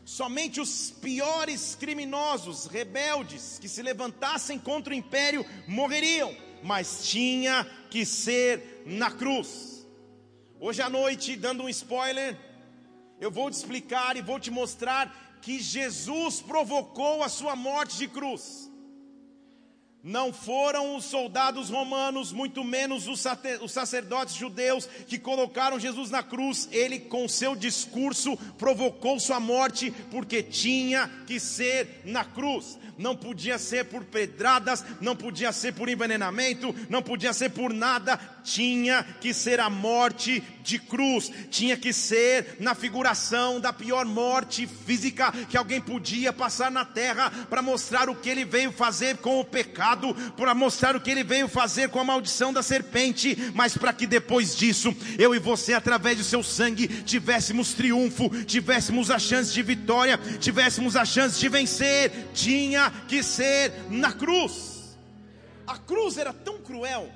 Somente 0.04 0.60
os 0.60 0.90
piores 0.90 1.76
criminosos, 1.78 2.66
rebeldes, 2.66 3.58
que 3.60 3.68
se 3.68 3.82
levantassem 3.82 4.58
contra 4.58 4.92
o 4.92 4.96
império 4.96 5.46
morreriam, 5.66 6.36
mas 6.62 7.06
tinha 7.06 7.64
que 7.88 8.04
ser 8.04 8.82
na 8.84 9.10
cruz. 9.10 9.71
Hoje 10.64 10.80
à 10.80 10.88
noite, 10.88 11.34
dando 11.34 11.64
um 11.64 11.68
spoiler, 11.68 12.38
eu 13.20 13.32
vou 13.32 13.50
te 13.50 13.54
explicar 13.54 14.16
e 14.16 14.22
vou 14.22 14.38
te 14.38 14.48
mostrar 14.48 15.12
que 15.42 15.58
Jesus 15.58 16.40
provocou 16.40 17.24
a 17.24 17.28
sua 17.28 17.56
morte 17.56 17.98
de 17.98 18.06
cruz. 18.06 18.70
Não 20.04 20.32
foram 20.32 20.94
os 20.94 21.04
soldados 21.06 21.68
romanos, 21.68 22.30
muito 22.30 22.62
menos 22.62 23.08
os 23.08 23.72
sacerdotes 23.72 24.36
judeus 24.36 24.86
que 25.08 25.18
colocaram 25.18 25.80
Jesus 25.80 26.10
na 26.10 26.22
cruz. 26.22 26.68
Ele, 26.70 27.00
com 27.00 27.26
seu 27.26 27.56
discurso, 27.56 28.36
provocou 28.56 29.18
sua 29.18 29.40
morte, 29.40 29.90
porque 30.12 30.44
tinha 30.44 31.10
que 31.26 31.40
ser 31.40 32.02
na 32.04 32.24
cruz 32.24 32.78
não 32.98 33.16
podia 33.16 33.58
ser 33.58 33.86
por 33.86 34.04
pedradas, 34.04 34.84
não 35.00 35.16
podia 35.16 35.52
ser 35.52 35.72
por 35.72 35.88
envenenamento, 35.88 36.74
não 36.88 37.02
podia 37.02 37.32
ser 37.32 37.50
por 37.50 37.72
nada, 37.72 38.16
tinha 38.42 39.04
que 39.20 39.32
ser 39.32 39.60
a 39.60 39.70
morte 39.70 40.42
de 40.62 40.78
cruz, 40.78 41.30
tinha 41.50 41.76
que 41.76 41.92
ser 41.92 42.56
na 42.60 42.74
figuração 42.74 43.60
da 43.60 43.72
pior 43.72 44.04
morte 44.04 44.66
física 44.66 45.32
que 45.48 45.56
alguém 45.56 45.80
podia 45.80 46.32
passar 46.32 46.70
na 46.70 46.84
terra 46.84 47.30
para 47.48 47.62
mostrar 47.62 48.08
o 48.08 48.14
que 48.14 48.28
ele 48.28 48.44
veio 48.44 48.72
fazer 48.72 49.16
com 49.18 49.40
o 49.40 49.44
pecado, 49.44 50.14
para 50.36 50.54
mostrar 50.54 50.94
o 50.96 51.00
que 51.00 51.10
ele 51.10 51.24
veio 51.24 51.48
fazer 51.48 51.88
com 51.88 51.98
a 51.98 52.04
maldição 52.04 52.52
da 52.52 52.62
serpente, 52.62 53.36
mas 53.54 53.76
para 53.76 53.92
que 53.92 54.06
depois 54.06 54.56
disso, 54.56 54.94
eu 55.18 55.34
e 55.34 55.38
você, 55.38 55.74
através 55.74 56.18
do 56.18 56.24
seu 56.24 56.42
sangue, 56.42 56.88
tivéssemos 56.88 57.74
triunfo, 57.74 58.28
tivéssemos 58.44 59.10
a 59.10 59.18
chance 59.18 59.52
de 59.52 59.62
vitória, 59.62 60.18
tivéssemos 60.40 60.96
a 60.96 61.04
chance 61.04 61.38
de 61.38 61.48
vencer, 61.48 62.30
tinha 62.34 62.92
que 63.08 63.22
ser 63.22 63.72
na 63.90 64.12
cruz. 64.12 64.96
A 65.66 65.78
cruz 65.78 66.18
era 66.18 66.32
tão 66.32 66.58
cruel 66.58 67.10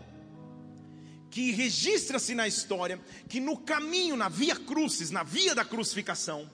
que 1.36 1.50
registra-se 1.50 2.34
na 2.34 2.48
história 2.48 2.98
que 3.28 3.40
no 3.40 3.58
caminho, 3.58 4.16
na 4.16 4.26
via 4.26 4.56
crucis, 4.56 5.10
na 5.10 5.22
via 5.22 5.54
da 5.54 5.66
crucificação, 5.66 6.50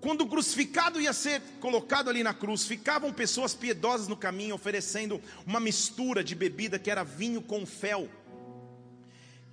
quando 0.00 0.22
o 0.22 0.26
crucificado 0.26 0.98
ia 0.98 1.12
ser 1.12 1.42
colocado 1.60 2.08
ali 2.08 2.22
na 2.22 2.32
cruz, 2.32 2.64
ficavam 2.64 3.12
pessoas 3.12 3.52
piedosas 3.52 4.08
no 4.08 4.16
caminho 4.16 4.54
oferecendo 4.54 5.20
uma 5.46 5.60
mistura 5.60 6.24
de 6.24 6.34
bebida 6.34 6.78
que 6.78 6.90
era 6.90 7.04
vinho 7.04 7.42
com 7.42 7.66
fel, 7.66 8.08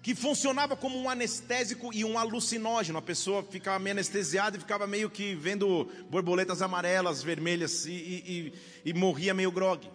que 0.02 0.16
funcionava 0.16 0.78
como 0.78 0.98
um 0.98 1.10
anestésico 1.10 1.94
e 1.94 2.06
um 2.06 2.18
alucinógeno. 2.18 2.98
A 2.98 3.02
pessoa 3.02 3.44
ficava 3.44 3.78
meio 3.78 3.96
anestesiada 3.96 4.56
e 4.56 4.62
ficava 4.62 4.88
meio 4.88 5.10
que 5.10 5.36
vendo 5.36 5.92
borboletas 6.10 6.62
amarelas, 6.62 7.22
vermelhas 7.22 7.86
e, 7.86 7.92
e, 7.92 8.54
e, 8.86 8.90
e 8.92 8.94
morria 8.94 9.34
meio 9.34 9.52
grogue. 9.52 9.90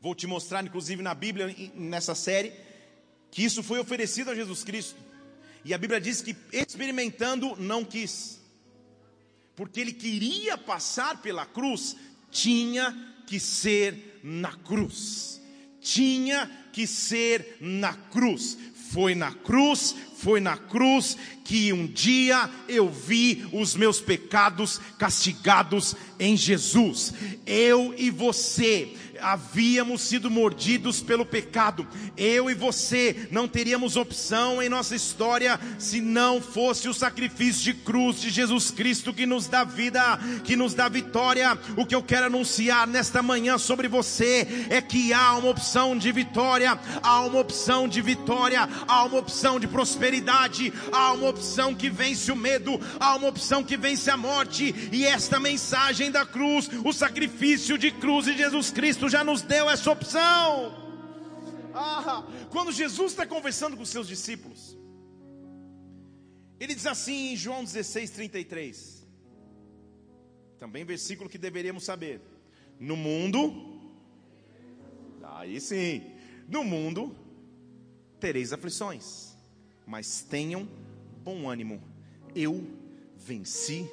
Vou 0.00 0.14
te 0.14 0.26
mostrar, 0.26 0.64
inclusive 0.64 1.02
na 1.02 1.14
Bíblia, 1.14 1.54
nessa 1.74 2.14
série, 2.14 2.52
que 3.30 3.44
isso 3.44 3.62
foi 3.62 3.78
oferecido 3.78 4.30
a 4.30 4.34
Jesus 4.34 4.64
Cristo. 4.64 4.96
E 5.64 5.74
a 5.74 5.78
Bíblia 5.78 6.00
diz 6.00 6.22
que 6.22 6.36
experimentando 6.52 7.56
não 7.56 7.84
quis 7.84 8.38
porque 9.58 9.80
ele 9.80 9.92
queria 9.92 10.56
passar 10.56 11.20
pela 11.20 11.44
cruz, 11.44 11.96
tinha 12.30 12.96
que 13.26 13.40
ser 13.40 14.20
na 14.22 14.52
cruz. 14.52 15.42
Tinha 15.80 16.48
que 16.72 16.86
ser 16.86 17.56
na 17.60 17.92
cruz. 17.92 18.56
Foi 18.92 19.16
na 19.16 19.34
cruz, 19.34 19.96
foi 20.16 20.38
na 20.38 20.56
cruz 20.56 21.16
que 21.44 21.72
um 21.72 21.88
dia 21.88 22.48
eu 22.68 22.88
vi 22.88 23.48
os 23.52 23.74
meus 23.74 24.00
pecados 24.00 24.80
castigados 24.96 25.96
em 26.20 26.36
Jesus. 26.36 27.12
Eu 27.44 27.92
e 27.98 28.10
você 28.10 28.94
havíamos 29.20 30.02
sido 30.02 30.30
mordidos 30.30 31.00
pelo 31.00 31.24
pecado. 31.24 31.86
Eu 32.16 32.50
e 32.50 32.54
você 32.54 33.28
não 33.30 33.48
teríamos 33.48 33.96
opção 33.96 34.62
em 34.62 34.68
nossa 34.68 34.94
história 34.94 35.58
se 35.78 36.00
não 36.00 36.40
fosse 36.40 36.88
o 36.88 36.94
sacrifício 36.94 37.64
de 37.64 37.74
cruz 37.74 38.20
de 38.20 38.30
Jesus 38.30 38.70
Cristo 38.70 39.12
que 39.12 39.26
nos 39.26 39.46
dá 39.46 39.64
vida, 39.64 40.18
que 40.44 40.56
nos 40.56 40.74
dá 40.74 40.88
vitória. 40.88 41.58
O 41.76 41.86
que 41.86 41.94
eu 41.94 42.02
quero 42.02 42.26
anunciar 42.26 42.86
nesta 42.86 43.22
manhã 43.22 43.58
sobre 43.58 43.88
você 43.88 44.66
é 44.70 44.80
que 44.80 45.12
há 45.12 45.34
uma 45.36 45.50
opção 45.50 45.96
de 45.96 46.10
vitória, 46.12 46.78
há 47.02 47.20
uma 47.20 47.40
opção 47.40 47.88
de 47.88 48.00
vitória, 48.00 48.68
há 48.86 49.04
uma 49.04 49.18
opção 49.18 49.58
de 49.58 49.66
prosperidade, 49.66 50.72
há 50.92 51.12
uma 51.12 51.28
opção 51.28 51.74
que 51.74 51.90
vence 51.90 52.30
o 52.30 52.36
medo, 52.36 52.80
há 52.98 53.16
uma 53.16 53.28
opção 53.28 53.62
que 53.64 53.76
vence 53.76 54.10
a 54.10 54.16
morte, 54.16 54.74
e 54.92 55.04
esta 55.04 55.40
mensagem 55.40 56.10
da 56.10 56.24
cruz, 56.24 56.70
o 56.84 56.92
sacrifício 56.92 57.78
de 57.78 57.90
cruz 57.90 58.26
de 58.26 58.36
Jesus 58.36 58.70
Cristo 58.70 59.07
já 59.08 59.24
nos 59.24 59.42
deu 59.42 59.68
essa 59.68 59.90
opção. 59.90 60.88
Ah, 61.74 62.26
quando 62.50 62.72
Jesus 62.72 63.12
está 63.12 63.26
conversando 63.26 63.76
com 63.76 63.82
os 63.82 63.88
seus 63.88 64.08
discípulos, 64.08 64.76
ele 66.58 66.74
diz 66.74 66.86
assim 66.86 67.32
em 67.32 67.36
João 67.36 67.62
16, 67.62 68.10
33, 68.10 69.06
também 70.58 70.84
versículo 70.84 71.30
que 71.30 71.38
deveríamos 71.38 71.84
saber: 71.84 72.20
no 72.80 72.96
mundo, 72.96 73.80
aí 75.22 75.60
sim, 75.60 76.02
no 76.48 76.64
mundo 76.64 77.14
tereis 78.18 78.52
aflições, 78.52 79.36
mas 79.86 80.22
tenham 80.22 80.68
bom 81.22 81.48
ânimo, 81.48 81.80
eu 82.34 82.66
venci 83.16 83.88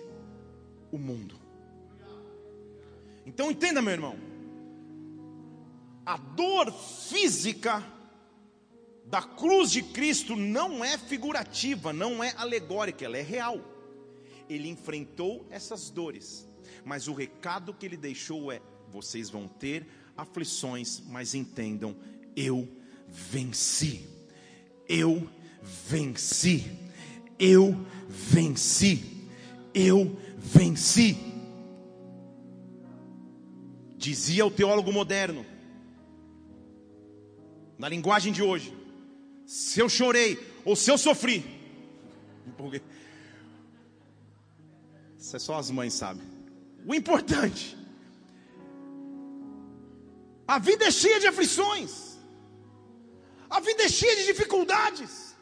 o 0.92 0.98
mundo. 0.98 1.36
Então 3.26 3.52
entenda, 3.52 3.82
meu 3.82 3.94
irmão, 3.94 4.35
a 6.06 6.18
dor 6.18 6.72
física 6.72 7.84
da 9.06 9.22
cruz 9.22 9.72
de 9.72 9.82
Cristo 9.82 10.36
não 10.36 10.84
é 10.84 10.98
figurativa, 10.98 11.92
não 11.92 12.24
é 12.24 12.34
alegórica, 12.38 13.06
ela 13.06 13.18
é 13.18 13.22
real. 13.22 13.60
Ele 14.50 14.70
enfrentou 14.70 15.48
essas 15.50 15.90
dores, 15.90 16.48
mas 16.84 17.08
o 17.08 17.14
recado 17.14 17.74
que 17.74 17.86
ele 17.86 17.98
deixou 17.98 18.52
é: 18.52 18.62
vocês 18.90 19.30
vão 19.30 19.48
ter 19.48 19.88
aflições, 20.16 21.02
mas 21.08 21.34
entendam, 21.34 21.96
eu 22.36 22.68
venci. 23.08 24.08
Eu 24.88 25.28
venci. 25.62 26.66
Eu 27.40 27.86
venci. 28.08 29.30
Eu 29.74 30.18
venci. 30.38 31.18
Dizia 33.98 34.46
o 34.46 34.52
teólogo 34.52 34.92
moderno: 34.92 35.46
na 37.78 37.90
linguagem 37.90 38.32
de 38.32 38.42
hoje, 38.42 38.76
se 39.46 39.80
eu 39.80 39.90
chorei 39.90 40.40
ou 40.64 40.76
se 40.76 40.90
eu 40.90 40.98
sofri, 40.98 41.44
isso 45.18 45.36
é 45.36 45.40
só 45.40 45.58
as 45.58 45.70
mães 45.70 45.94
sabem. 45.94 46.24
O 46.86 46.94
importante, 46.94 47.78
a 50.48 50.60
vida 50.60 50.86
é 50.86 50.92
cheia 50.92 51.20
de 51.20 51.28
aflições, 51.28 52.18
a 53.50 53.60
vida 53.60 53.84
é 53.84 53.90
cheia 53.90 54.16
de 54.16 54.26
dificuldades, 54.26 55.36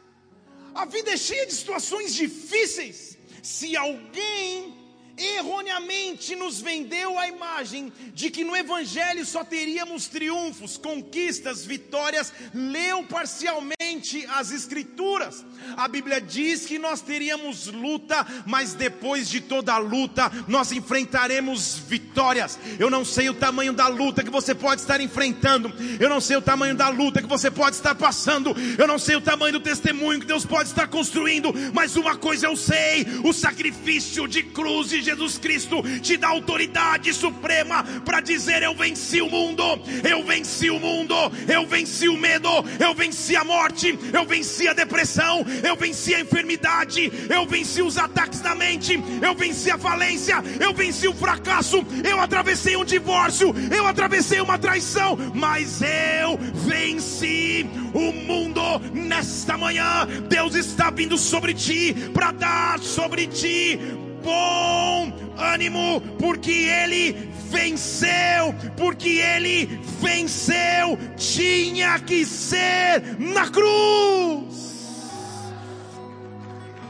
a 0.74 0.84
vida 0.84 1.12
é 1.12 1.16
cheia 1.16 1.46
de 1.46 1.52
situações 1.52 2.14
difíceis. 2.14 3.16
Se 3.42 3.76
alguém 3.76 4.83
erroneamente 5.16 6.34
nos 6.34 6.60
vendeu 6.60 7.18
a 7.18 7.28
imagem 7.28 7.92
de 8.14 8.30
que 8.30 8.44
no 8.44 8.56
Evangelho 8.56 9.24
só 9.24 9.44
teríamos 9.44 10.06
triunfos, 10.06 10.76
conquistas, 10.76 11.64
vitórias, 11.64 12.32
leu 12.52 13.04
parcialmente 13.04 14.26
as 14.28 14.50
Escrituras. 14.50 15.44
A 15.76 15.88
Bíblia 15.88 16.20
diz 16.20 16.66
que 16.66 16.78
nós 16.78 17.00
teríamos 17.00 17.66
luta, 17.66 18.26
mas 18.46 18.74
depois 18.74 19.28
de 19.28 19.40
toda 19.40 19.76
luta, 19.78 20.30
nós 20.48 20.72
enfrentaremos 20.72 21.78
vitórias. 21.88 22.58
Eu 22.78 22.90
não 22.90 23.04
sei 23.04 23.28
o 23.28 23.34
tamanho 23.34 23.72
da 23.72 23.88
luta 23.88 24.22
que 24.22 24.30
você 24.30 24.54
pode 24.54 24.80
estar 24.80 25.00
enfrentando, 25.00 25.72
eu 26.00 26.08
não 26.08 26.20
sei 26.20 26.36
o 26.36 26.42
tamanho 26.42 26.74
da 26.74 26.88
luta 26.88 27.22
que 27.22 27.28
você 27.28 27.50
pode 27.50 27.76
estar 27.76 27.94
passando, 27.94 28.54
eu 28.78 28.86
não 28.86 28.98
sei 28.98 29.16
o 29.16 29.20
tamanho 29.20 29.54
do 29.54 29.60
testemunho 29.60 30.20
que 30.20 30.26
Deus 30.26 30.44
pode 30.44 30.68
estar 30.68 30.88
construindo, 30.88 31.52
mas 31.72 31.96
uma 31.96 32.16
coisa 32.16 32.46
eu 32.46 32.56
sei: 32.56 33.06
o 33.24 33.32
sacrifício 33.32 34.26
de 34.26 34.42
cruz 34.42 34.92
e 34.92 35.03
Jesus 35.04 35.38
Cristo 35.38 35.82
te 36.00 36.16
dá 36.16 36.28
autoridade 36.28 37.12
suprema 37.12 37.84
para 38.04 38.20
dizer: 38.20 38.62
Eu 38.62 38.74
venci 38.74 39.20
o 39.20 39.28
mundo, 39.28 39.62
eu 40.08 40.24
venci 40.24 40.70
o 40.70 40.80
mundo, 40.80 41.14
eu 41.46 41.66
venci 41.66 42.08
o 42.08 42.16
medo, 42.16 42.48
eu 42.80 42.94
venci 42.94 43.36
a 43.36 43.44
morte, 43.44 43.98
eu 44.12 44.24
venci 44.24 44.66
a 44.66 44.72
depressão, 44.72 45.44
eu 45.62 45.76
venci 45.76 46.14
a 46.14 46.20
enfermidade, 46.20 47.12
eu 47.28 47.46
venci 47.46 47.82
os 47.82 47.98
ataques 47.98 48.40
da 48.40 48.54
mente, 48.54 48.98
eu 49.22 49.34
venci 49.34 49.70
a 49.70 49.78
falência, 49.78 50.42
eu 50.58 50.72
venci 50.72 51.06
o 51.06 51.14
fracasso, 51.14 51.84
eu 52.02 52.20
atravessei 52.20 52.76
um 52.76 52.84
divórcio, 52.84 53.54
eu 53.70 53.86
atravessei 53.86 54.40
uma 54.40 54.58
traição, 54.58 55.16
mas 55.34 55.82
eu 55.82 56.38
venci 56.66 57.66
o 57.92 58.12
mundo 58.12 58.62
nesta 58.92 59.56
manhã. 59.58 60.06
Deus 60.28 60.54
está 60.54 60.90
vindo 60.90 61.18
sobre 61.18 61.54
ti 61.54 61.94
para 62.12 62.32
dar 62.32 62.78
sobre 62.80 63.26
ti 63.26 63.78
bom 64.24 65.12
ânimo, 65.36 66.00
porque 66.18 66.50
ele 66.50 67.12
venceu, 67.50 68.54
porque 68.76 69.20
ele 69.20 69.66
venceu, 70.00 70.98
tinha 71.16 71.98
que 72.00 72.24
ser 72.24 73.18
na 73.18 73.48
cruz. 73.50 74.64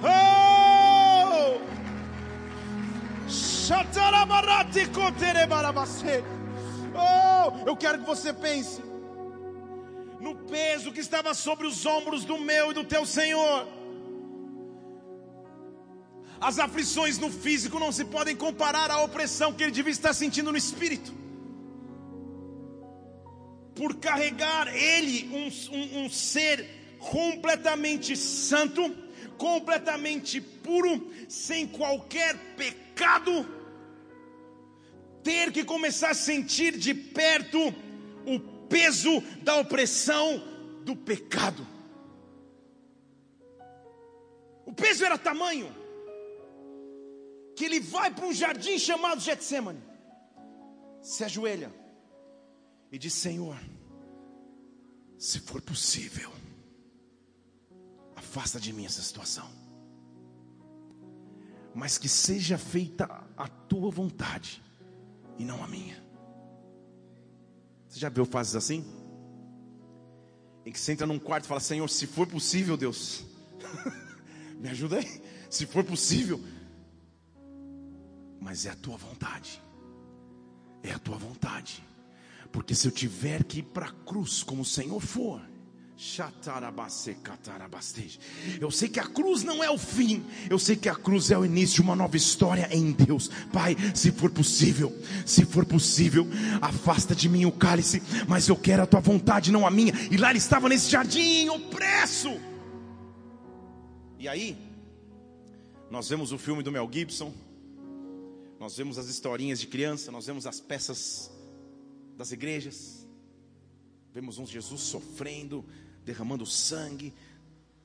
Oh! 0.03 0.55
Oh, 6.95 7.69
eu 7.69 7.77
quero 7.77 7.99
que 7.99 8.07
você 8.07 8.33
pense 8.33 8.83
no 10.21 10.37
peso 10.37 10.93
que 10.93 11.01
estava 11.01 11.35
sobre 11.35 11.67
os 11.67 11.85
ombros 11.85 12.25
do 12.25 12.39
meu 12.39 12.71
e 12.71 12.75
do 12.75 12.85
teu 12.85 13.05
Senhor. 13.05 13.67
As 16.45 16.59
aflições 16.59 17.17
no 17.17 17.31
físico 17.31 17.79
não 17.79 17.91
se 17.91 18.05
podem 18.05 18.37
comparar 18.37 18.91
à 18.91 19.01
opressão 19.01 19.51
que 19.51 19.63
ele 19.63 19.73
devia 19.73 19.91
estar 19.91 20.13
sentindo 20.13 20.53
no 20.53 20.59
espírito. 20.59 21.11
Por 23.75 23.97
carregar 23.97 24.69
ele, 24.77 25.27
um, 25.33 25.75
um, 25.75 26.05
um 26.05 26.11
ser 26.11 26.69
completamente 26.99 28.15
santo, 28.15 28.95
completamente 29.39 30.39
puro, 30.39 31.11
sem 31.31 31.67
qualquer 31.67 32.37
pecado, 32.59 33.49
ter 35.23 35.51
que 35.51 35.65
começar 35.65 36.11
a 36.11 36.15
sentir 36.15 36.77
de 36.77 36.93
perto 36.93 37.59
o 38.27 38.39
peso 38.69 39.23
da 39.43 39.57
opressão 39.57 40.45
do 40.83 40.95
pecado. 40.95 41.67
O 44.67 44.75
peso 44.75 45.07
era 45.07 45.17
tamanho 45.17 45.84
que 47.55 47.65
ele 47.65 47.81
vai 47.81 48.11
para 48.11 48.27
um 48.27 48.33
jardim 48.33 48.79
chamado 48.79 49.21
Getsemane, 49.21 49.83
se 51.03 51.25
ajoelha 51.25 51.73
e 52.91 52.99
diz: 52.99 53.15
Senhor, 53.15 53.59
se 55.19 55.39
for 55.41 55.61
possível, 55.61 56.33
afasta 58.17 58.59
de 58.59 58.73
mim 58.73 58.85
essa 58.85 59.03
situação. 59.03 59.49
mas 61.75 61.99
que 61.99 62.09
seja 62.09 62.57
feita 62.57 63.05
a 63.37 63.49
tua 63.49 63.91
vontade 63.91 64.63
e 65.37 65.45
não 65.45 65.63
a 65.63 65.67
minha. 65.67 66.03
Você 67.89 67.99
já 67.99 68.09
viu 68.09 68.25
fases 68.25 68.55
assim? 68.55 68.85
Em 70.65 70.71
que 70.73 70.79
você 70.79 70.93
entra 70.93 71.07
num 71.07 71.19
quarto 71.19 71.45
e 71.45 71.49
fala: 71.49 71.61
Senhor, 71.61 71.89
se 71.89 72.07
for 72.07 72.27
possível, 72.27 72.77
Deus, 72.77 73.25
me 74.59 74.69
ajuda 74.69 74.99
aí. 74.99 75.23
Se 75.51 75.67
for 75.67 75.85
possível, 75.85 76.41
mas 78.45 78.67
é 78.67 78.71
a 78.71 78.77
tua 78.77 78.99
vontade, 78.99 79.63
é 80.83 80.93
a 80.93 80.99
tua 80.99 81.17
vontade, 81.17 81.83
porque 82.53 82.75
se 82.75 82.87
eu 82.87 82.93
tiver 82.93 83.43
que 83.43 83.61
ir 83.61 83.63
para 83.63 83.87
a 83.87 83.93
cruz 83.93 84.43
como 84.43 84.61
o 84.61 84.67
Senhor 84.67 85.01
for, 85.01 85.41
eu 88.61 88.71
sei 88.71 88.89
que 88.89 89.01
a 89.01 89.07
cruz 89.07 89.43
não 89.43 89.65
é 89.65 89.71
o 89.71 89.79
fim, 89.79 90.23
eu 90.51 90.59
sei 90.59 90.77
que 90.77 90.89
a 90.89 90.95
cruz 90.95 91.31
é 91.31 91.39
o 91.39 91.45
início 91.45 91.77
de 91.77 91.83
uma 91.83 91.97
nova 91.97 92.17
história 92.17 92.69
em 92.71 92.93
Deus. 92.93 93.31
Pai, 93.51 93.77
se 93.95 94.13
for 94.13 94.31
possível, 94.31 94.93
se 95.25 95.47
for 95.47 95.65
possível, 95.65 96.27
afasta 96.61 97.15
de 97.15 97.29
mim 97.29 97.47
o 97.47 97.53
cálice, 97.53 98.03
mas 98.29 98.49
eu 98.49 98.57
quero 98.57 98.83
a 98.83 98.87
tua 98.87 99.01
vontade, 99.01 99.53
não 99.53 99.67
a 99.67 99.71
minha. 99.71 99.95
E 100.11 100.17
lá 100.17 100.31
ele 100.31 100.39
estava 100.39 100.69
nesse 100.69 100.91
jardim, 100.91 101.49
opresso. 101.49 102.39
E 104.19 104.29
aí, 104.29 104.59
nós 105.91 106.09
vemos 106.09 106.33
o 106.33 106.39
filme 106.39 106.63
do 106.63 106.73
Mel 106.73 106.91
Gibson, 106.93 107.33
nós 108.65 108.79
vemos 108.79 108.97
as 108.97 109.09
historinhas 109.09 109.61
de 109.61 109.67
criança, 109.67 110.11
nós 110.11 110.25
vemos 110.25 110.47
as 110.47 110.59
peças 110.59 111.31
das 112.17 112.33
igrejas, 112.33 113.07
vemos 114.11 114.39
um 114.39 114.47
Jesus 114.47 114.81
sofrendo, 114.81 115.63
derramando 116.03 116.47
sangue, 116.47 117.13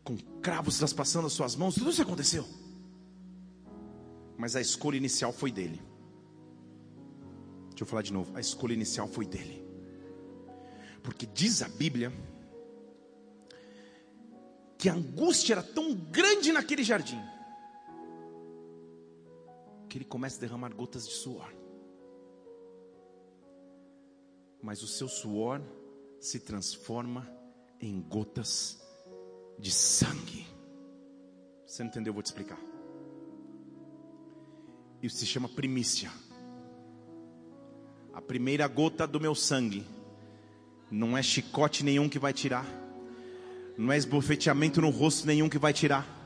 com 0.06 0.16
cravos 0.42 0.78
traspassando 0.78 1.28
as 1.28 1.34
suas 1.34 1.54
mãos, 1.54 1.76
tudo 1.76 1.90
isso 1.90 2.02
aconteceu. 2.02 2.48
Mas 4.38 4.56
a 4.56 4.62
escolha 4.62 4.96
inicial 4.96 5.34
foi 5.34 5.52
dele. 5.52 5.82
Deixa 7.72 7.84
eu 7.84 7.86
falar 7.86 8.02
de 8.02 8.14
novo. 8.14 8.34
A 8.34 8.40
escolha 8.40 8.72
inicial 8.74 9.10
foi 9.10 9.26
dele. 9.26 9.62
Porque 11.04 11.26
diz 11.26 11.62
a 11.62 11.68
Bíblia 11.68 12.10
que 14.78 14.88
a 14.88 14.94
angústia 14.94 15.56
era 15.56 15.64
tão 15.64 15.94
grande 15.94 16.54
naquele 16.54 16.86
jardim 16.86 17.22
que 19.90 19.98
ele 19.98 20.06
começa 20.06 20.38
a 20.38 20.42
derramar 20.42 20.70
gotas 20.74 21.08
de 21.08 21.14
suor. 21.14 21.52
Mas 24.62 24.84
o 24.84 24.88
seu 24.88 25.08
suor 25.08 25.62
se 26.20 26.40
transforma 26.40 27.28
em 27.82 28.00
gotas 28.00 28.80
de 29.58 29.72
sangue. 29.72 30.46
Você 31.66 31.84
não 31.84 31.90
entendeu? 31.90 32.12
Eu 32.12 32.14
vou 32.14 32.24
te 32.24 32.28
explicar. 32.28 32.60
Isso 35.02 35.18
se 35.18 35.26
chama 35.26 35.50
primícia. 35.50 36.12
A 38.14 38.22
primeira 38.22 38.68
gota 38.68 39.08
do 39.08 39.20
meu 39.20 39.34
sangue 39.34 39.86
não 40.92 41.18
é 41.18 41.24
chicote 41.24 41.84
nenhum 41.84 42.10
que 42.10 42.20
vai 42.20 42.34
tirar, 42.34 42.66
não 43.78 43.94
é 43.94 43.98
esbofeteamento 43.98 44.82
no 44.82 44.90
rosto 44.90 45.26
nenhum 45.26 45.48
que 45.48 45.58
vai 45.58 45.72
tirar 45.72 46.20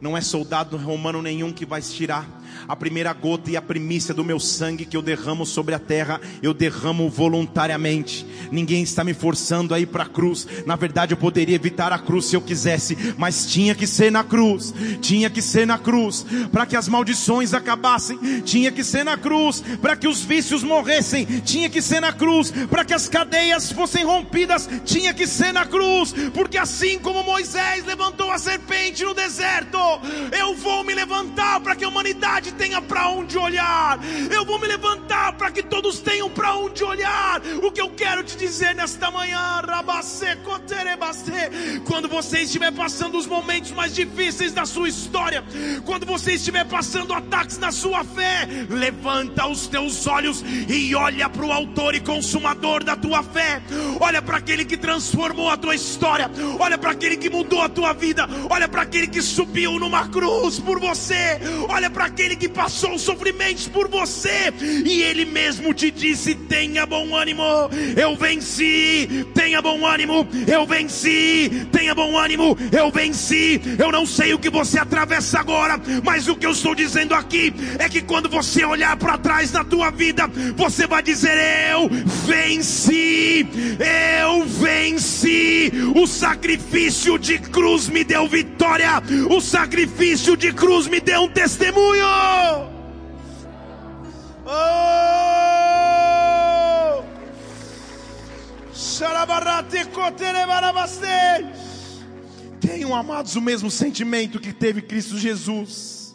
não 0.00 0.16
é 0.16 0.20
soldado 0.20 0.76
romano 0.76 1.20
nenhum 1.20 1.52
que 1.52 1.66
vai 1.66 1.82
tirar 1.82 2.26
a 2.66 2.76
primeira 2.76 3.12
gota 3.12 3.50
e 3.50 3.56
a 3.56 3.62
primícia 3.62 4.14
do 4.14 4.24
meu 4.24 4.38
sangue 4.38 4.84
que 4.84 4.96
eu 4.96 5.02
derramo 5.02 5.44
sobre 5.46 5.74
a 5.74 5.78
terra, 5.78 6.20
eu 6.42 6.52
derramo 6.52 7.08
voluntariamente. 7.08 8.26
Ninguém 8.50 8.82
está 8.82 9.02
me 9.02 9.14
forçando 9.14 9.74
a 9.74 9.80
ir 9.80 9.86
para 9.86 10.04
a 10.04 10.08
cruz. 10.08 10.46
Na 10.66 10.76
verdade, 10.76 11.12
eu 11.12 11.18
poderia 11.18 11.54
evitar 11.54 11.92
a 11.92 11.98
cruz 11.98 12.26
se 12.26 12.36
eu 12.36 12.40
quisesse, 12.40 13.14
mas 13.16 13.46
tinha 13.46 13.74
que 13.74 13.86
ser 13.86 14.12
na 14.12 14.22
cruz. 14.22 14.74
Tinha 15.00 15.30
que 15.30 15.42
ser 15.42 15.66
na 15.66 15.78
cruz 15.78 16.24
para 16.52 16.66
que 16.66 16.76
as 16.76 16.88
maldições 16.88 17.54
acabassem. 17.54 18.18
Tinha 18.42 18.70
que 18.70 18.84
ser 18.84 19.04
na 19.04 19.16
cruz 19.16 19.62
para 19.80 19.96
que 19.96 20.08
os 20.08 20.22
vícios 20.22 20.62
morressem. 20.62 21.24
Tinha 21.44 21.68
que 21.68 21.82
ser 21.82 22.00
na 22.00 22.12
cruz 22.12 22.52
para 22.70 22.84
que 22.84 22.94
as 22.94 23.08
cadeias 23.08 23.72
fossem 23.72 24.04
rompidas. 24.04 24.68
Tinha 24.84 25.12
que 25.12 25.26
ser 25.26 25.52
na 25.52 25.64
cruz, 25.64 26.14
porque 26.32 26.58
assim 26.58 26.98
como 26.98 27.22
Moisés 27.22 27.84
levantou 27.84 28.30
a 28.30 28.38
serpente 28.38 29.04
no 29.04 29.14
deserto, 29.14 29.78
eu 30.38 30.54
vou 30.54 30.84
me 30.84 30.94
levantar 30.94 31.60
para 31.60 31.74
que 31.74 31.84
a 31.84 31.88
humanidade 31.88 32.37
tenha 32.52 32.80
para 32.80 33.08
onde 33.08 33.36
olhar. 33.36 33.98
Eu 34.30 34.44
vou 34.44 34.58
me 34.58 34.66
levantar 34.66 35.32
para 35.34 35.50
que 35.50 35.62
todos 35.62 36.00
tenham 36.00 36.30
para 36.30 36.54
onde 36.56 36.82
olhar. 36.84 37.40
O 37.62 37.70
que 37.70 37.80
eu 37.80 37.90
quero 37.90 38.22
te 38.22 38.36
dizer 38.36 38.74
nesta 38.74 39.10
manhã, 39.10 39.58
quando 41.84 42.08
você 42.08 42.40
estiver 42.40 42.72
passando 42.72 43.18
os 43.18 43.26
momentos 43.26 43.72
mais 43.72 43.94
difíceis 43.94 44.52
da 44.52 44.64
sua 44.64 44.88
história, 44.88 45.44
quando 45.84 46.06
você 46.06 46.32
estiver 46.32 46.64
passando 46.64 47.12
ataques 47.12 47.58
na 47.58 47.72
sua 47.72 48.04
fé, 48.04 48.48
levanta 48.68 49.46
os 49.46 49.66
teus 49.66 50.06
olhos 50.06 50.44
e 50.68 50.94
olha 50.94 51.28
para 51.28 51.44
o 51.44 51.52
autor 51.52 51.94
e 51.94 52.00
consumador 52.00 52.84
da 52.84 52.96
tua 52.96 53.22
fé. 53.22 53.62
Olha 54.00 54.22
para 54.22 54.38
aquele 54.38 54.64
que 54.64 54.76
transformou 54.76 55.50
a 55.50 55.56
tua 55.56 55.74
história. 55.74 56.30
Olha 56.58 56.78
para 56.78 56.92
aquele 56.92 57.16
que 57.16 57.30
mudou 57.30 57.62
a 57.62 57.68
tua 57.68 57.92
vida. 57.92 58.28
Olha 58.48 58.68
para 58.68 58.82
aquele 58.82 59.06
que 59.06 59.20
subiu 59.20 59.78
numa 59.78 60.08
cruz 60.08 60.58
por 60.58 60.78
você. 60.78 61.40
Olha 61.68 61.90
para 61.90 62.06
aquele 62.06 62.27
que 62.36 62.48
passou 62.48 62.98
sofrimentos 62.98 63.68
por 63.68 63.88
você. 63.88 64.52
E 64.60 65.02
ele 65.02 65.24
mesmo 65.24 65.72
te 65.74 65.90
disse: 65.90 66.34
tenha 66.34 66.86
bom 66.86 67.14
ânimo, 67.14 67.42
eu 67.96 68.16
venci. 68.16 69.26
Tenha 69.34 69.60
bom 69.62 69.86
ânimo, 69.86 70.26
eu 70.46 70.66
venci. 70.66 71.66
Tenha 71.72 71.94
bom 71.94 72.16
ânimo, 72.16 72.56
eu 72.72 72.90
venci. 72.90 73.60
Eu 73.78 73.92
não 73.92 74.06
sei 74.06 74.34
o 74.34 74.38
que 74.38 74.50
você 74.50 74.78
atravessa 74.78 75.38
agora, 75.38 75.80
mas 76.04 76.28
o 76.28 76.36
que 76.36 76.46
eu 76.46 76.52
estou 76.52 76.74
dizendo 76.74 77.14
aqui 77.14 77.52
é 77.78 77.88
que 77.88 78.02
quando 78.02 78.28
você 78.28 78.64
olhar 78.64 78.96
para 78.96 79.18
trás 79.18 79.52
na 79.52 79.64
tua 79.64 79.90
vida, 79.90 80.28
você 80.56 80.86
vai 80.86 81.02
dizer: 81.02 81.36
Eu 81.70 81.88
venci, 82.26 83.46
eu 84.22 84.44
venci. 84.46 85.72
O 85.94 86.06
sacrifício 86.06 87.18
de 87.18 87.38
cruz 87.38 87.88
me 87.88 88.04
deu 88.04 88.26
vitória. 88.28 89.02
O 89.30 89.40
sacrifício 89.40 90.36
de 90.36 90.52
cruz 90.52 90.86
me 90.86 91.00
deu 91.00 91.22
um 91.22 91.28
testemunho. 91.28 92.06
Oh! 94.46 95.28
Tenham, 102.60 102.94
amados, 102.94 103.36
o 103.36 103.40
mesmo 103.40 103.70
sentimento 103.70 104.40
que 104.40 104.52
teve 104.52 104.82
Cristo 104.82 105.18
Jesus. 105.18 106.14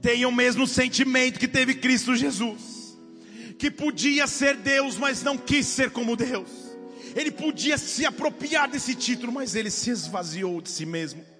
Tenham 0.00 0.30
o 0.30 0.34
mesmo 0.34 0.66
sentimento 0.66 1.40
que 1.40 1.48
teve 1.48 1.74
Cristo 1.74 2.14
Jesus. 2.14 2.98
Que 3.58 3.70
podia 3.70 4.26
ser 4.26 4.56
Deus, 4.56 4.96
mas 4.96 5.22
não 5.22 5.38
quis 5.38 5.66
ser 5.66 5.90
como 5.90 6.16
Deus. 6.16 6.50
Ele 7.14 7.30
podia 7.30 7.78
se 7.78 8.04
apropriar 8.04 8.68
desse 8.68 8.94
título, 8.94 9.32
mas 9.32 9.54
ele 9.54 9.70
se 9.70 9.90
esvaziou 9.90 10.60
de 10.60 10.70
si 10.70 10.84
mesmo 10.84 11.31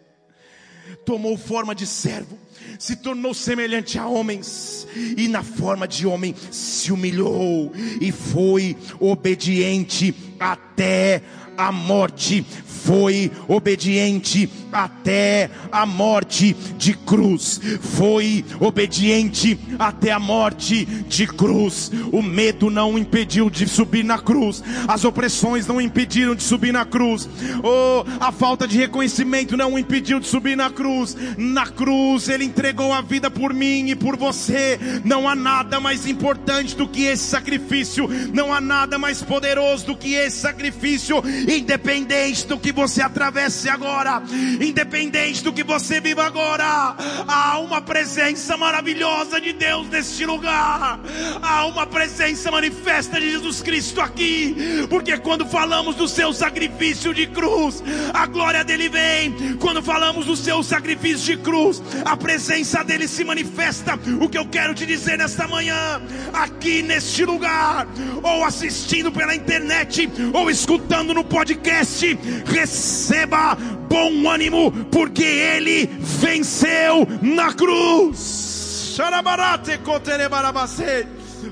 tomou 1.04 1.36
forma 1.36 1.74
de 1.74 1.86
servo, 1.86 2.38
se 2.78 2.96
tornou 2.96 3.34
semelhante 3.34 3.98
a 3.98 4.06
homens, 4.06 4.86
e 5.16 5.28
na 5.28 5.42
forma 5.42 5.86
de 5.86 6.06
homem 6.06 6.34
se 6.50 6.92
humilhou 6.92 7.72
e 8.00 8.10
foi 8.12 8.76
obediente 9.00 10.14
até 10.38 11.22
a 11.56 11.70
morte 11.70 12.44
foi 12.84 13.30
obediente 13.46 14.48
até 14.72 15.50
a 15.70 15.86
morte 15.86 16.56
de 16.76 16.94
cruz. 16.94 17.60
Foi 17.80 18.44
obediente 18.58 19.58
até 19.78 20.10
a 20.10 20.18
morte 20.18 20.84
de 20.84 21.26
cruz. 21.26 21.92
O 22.10 22.22
medo 22.22 22.70
não 22.70 22.98
impediu 22.98 23.48
de 23.48 23.68
subir 23.68 24.04
na 24.04 24.18
cruz. 24.18 24.62
As 24.88 25.04
opressões 25.04 25.66
não 25.66 25.80
impediram 25.80 26.34
de 26.34 26.42
subir 26.42 26.72
na 26.72 26.84
cruz. 26.84 27.28
Oh, 27.62 28.04
a 28.18 28.32
falta 28.32 28.66
de 28.66 28.78
reconhecimento 28.78 29.56
não 29.56 29.78
impediu 29.78 30.18
de 30.18 30.26
subir 30.26 30.56
na 30.56 30.70
cruz. 30.70 31.16
Na 31.36 31.66
cruz 31.66 32.28
ele 32.28 32.44
entregou 32.44 32.92
a 32.92 33.00
vida 33.00 33.30
por 33.30 33.54
mim 33.54 33.90
e 33.90 33.94
por 33.94 34.16
você. 34.16 34.78
Não 35.04 35.28
há 35.28 35.36
nada 35.36 35.78
mais 35.78 36.06
importante 36.06 36.74
do 36.74 36.88
que 36.88 37.04
esse 37.04 37.24
sacrifício. 37.24 38.08
Não 38.32 38.52
há 38.52 38.60
nada 38.60 38.98
mais 38.98 39.22
poderoso 39.22 39.86
do 39.86 39.96
que 39.96 40.14
esse 40.14 40.38
sacrifício, 40.38 41.22
independente 41.48 42.46
do 42.46 42.58
que 42.58 42.72
você 42.72 43.02
atravesse 43.02 43.68
agora, 43.68 44.22
independente 44.60 45.42
do 45.42 45.52
que 45.52 45.62
você 45.62 46.00
viva 46.00 46.24
agora, 46.24 46.96
há 47.26 47.58
uma 47.58 47.80
presença 47.80 48.56
maravilhosa 48.56 49.40
de 49.40 49.52
Deus 49.52 49.88
neste 49.88 50.24
lugar, 50.24 51.00
há 51.42 51.66
uma 51.66 51.86
presença 51.86 52.50
manifesta 52.50 53.20
de 53.20 53.30
Jesus 53.30 53.62
Cristo 53.62 54.00
aqui, 54.00 54.86
porque 54.88 55.16
quando 55.18 55.46
falamos 55.46 55.96
do 55.96 56.08
seu 56.08 56.32
sacrifício 56.32 57.14
de 57.14 57.26
cruz, 57.26 57.82
a 58.12 58.26
glória 58.26 58.64
dele 58.64 58.88
vem, 58.88 59.56
quando 59.58 59.82
falamos 59.82 60.26
do 60.26 60.36
seu 60.36 60.62
sacrifício 60.62 61.36
de 61.36 61.42
cruz, 61.42 61.82
a 62.04 62.16
presença 62.16 62.82
dele 62.84 63.08
se 63.08 63.24
manifesta. 63.24 63.98
O 64.20 64.28
que 64.28 64.38
eu 64.38 64.46
quero 64.46 64.74
te 64.74 64.86
dizer 64.86 65.18
nesta 65.18 65.46
manhã, 65.46 66.00
aqui 66.32 66.82
neste 66.82 67.24
lugar, 67.24 67.86
ou 68.22 68.44
assistindo 68.44 69.10
pela 69.10 69.34
internet, 69.34 70.08
ou 70.32 70.50
escutando 70.50 71.14
no 71.14 71.24
podcast, 71.32 72.18
receba 72.44 73.56
bom 73.88 74.28
ânimo, 74.28 74.70
porque 74.92 75.24
ele 75.24 75.86
venceu 76.20 77.08
na 77.22 77.54
cruz. 77.54 78.92
Xarabarate. 78.94 79.80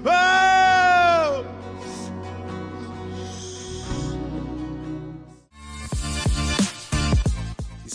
Oh! 0.05 1.00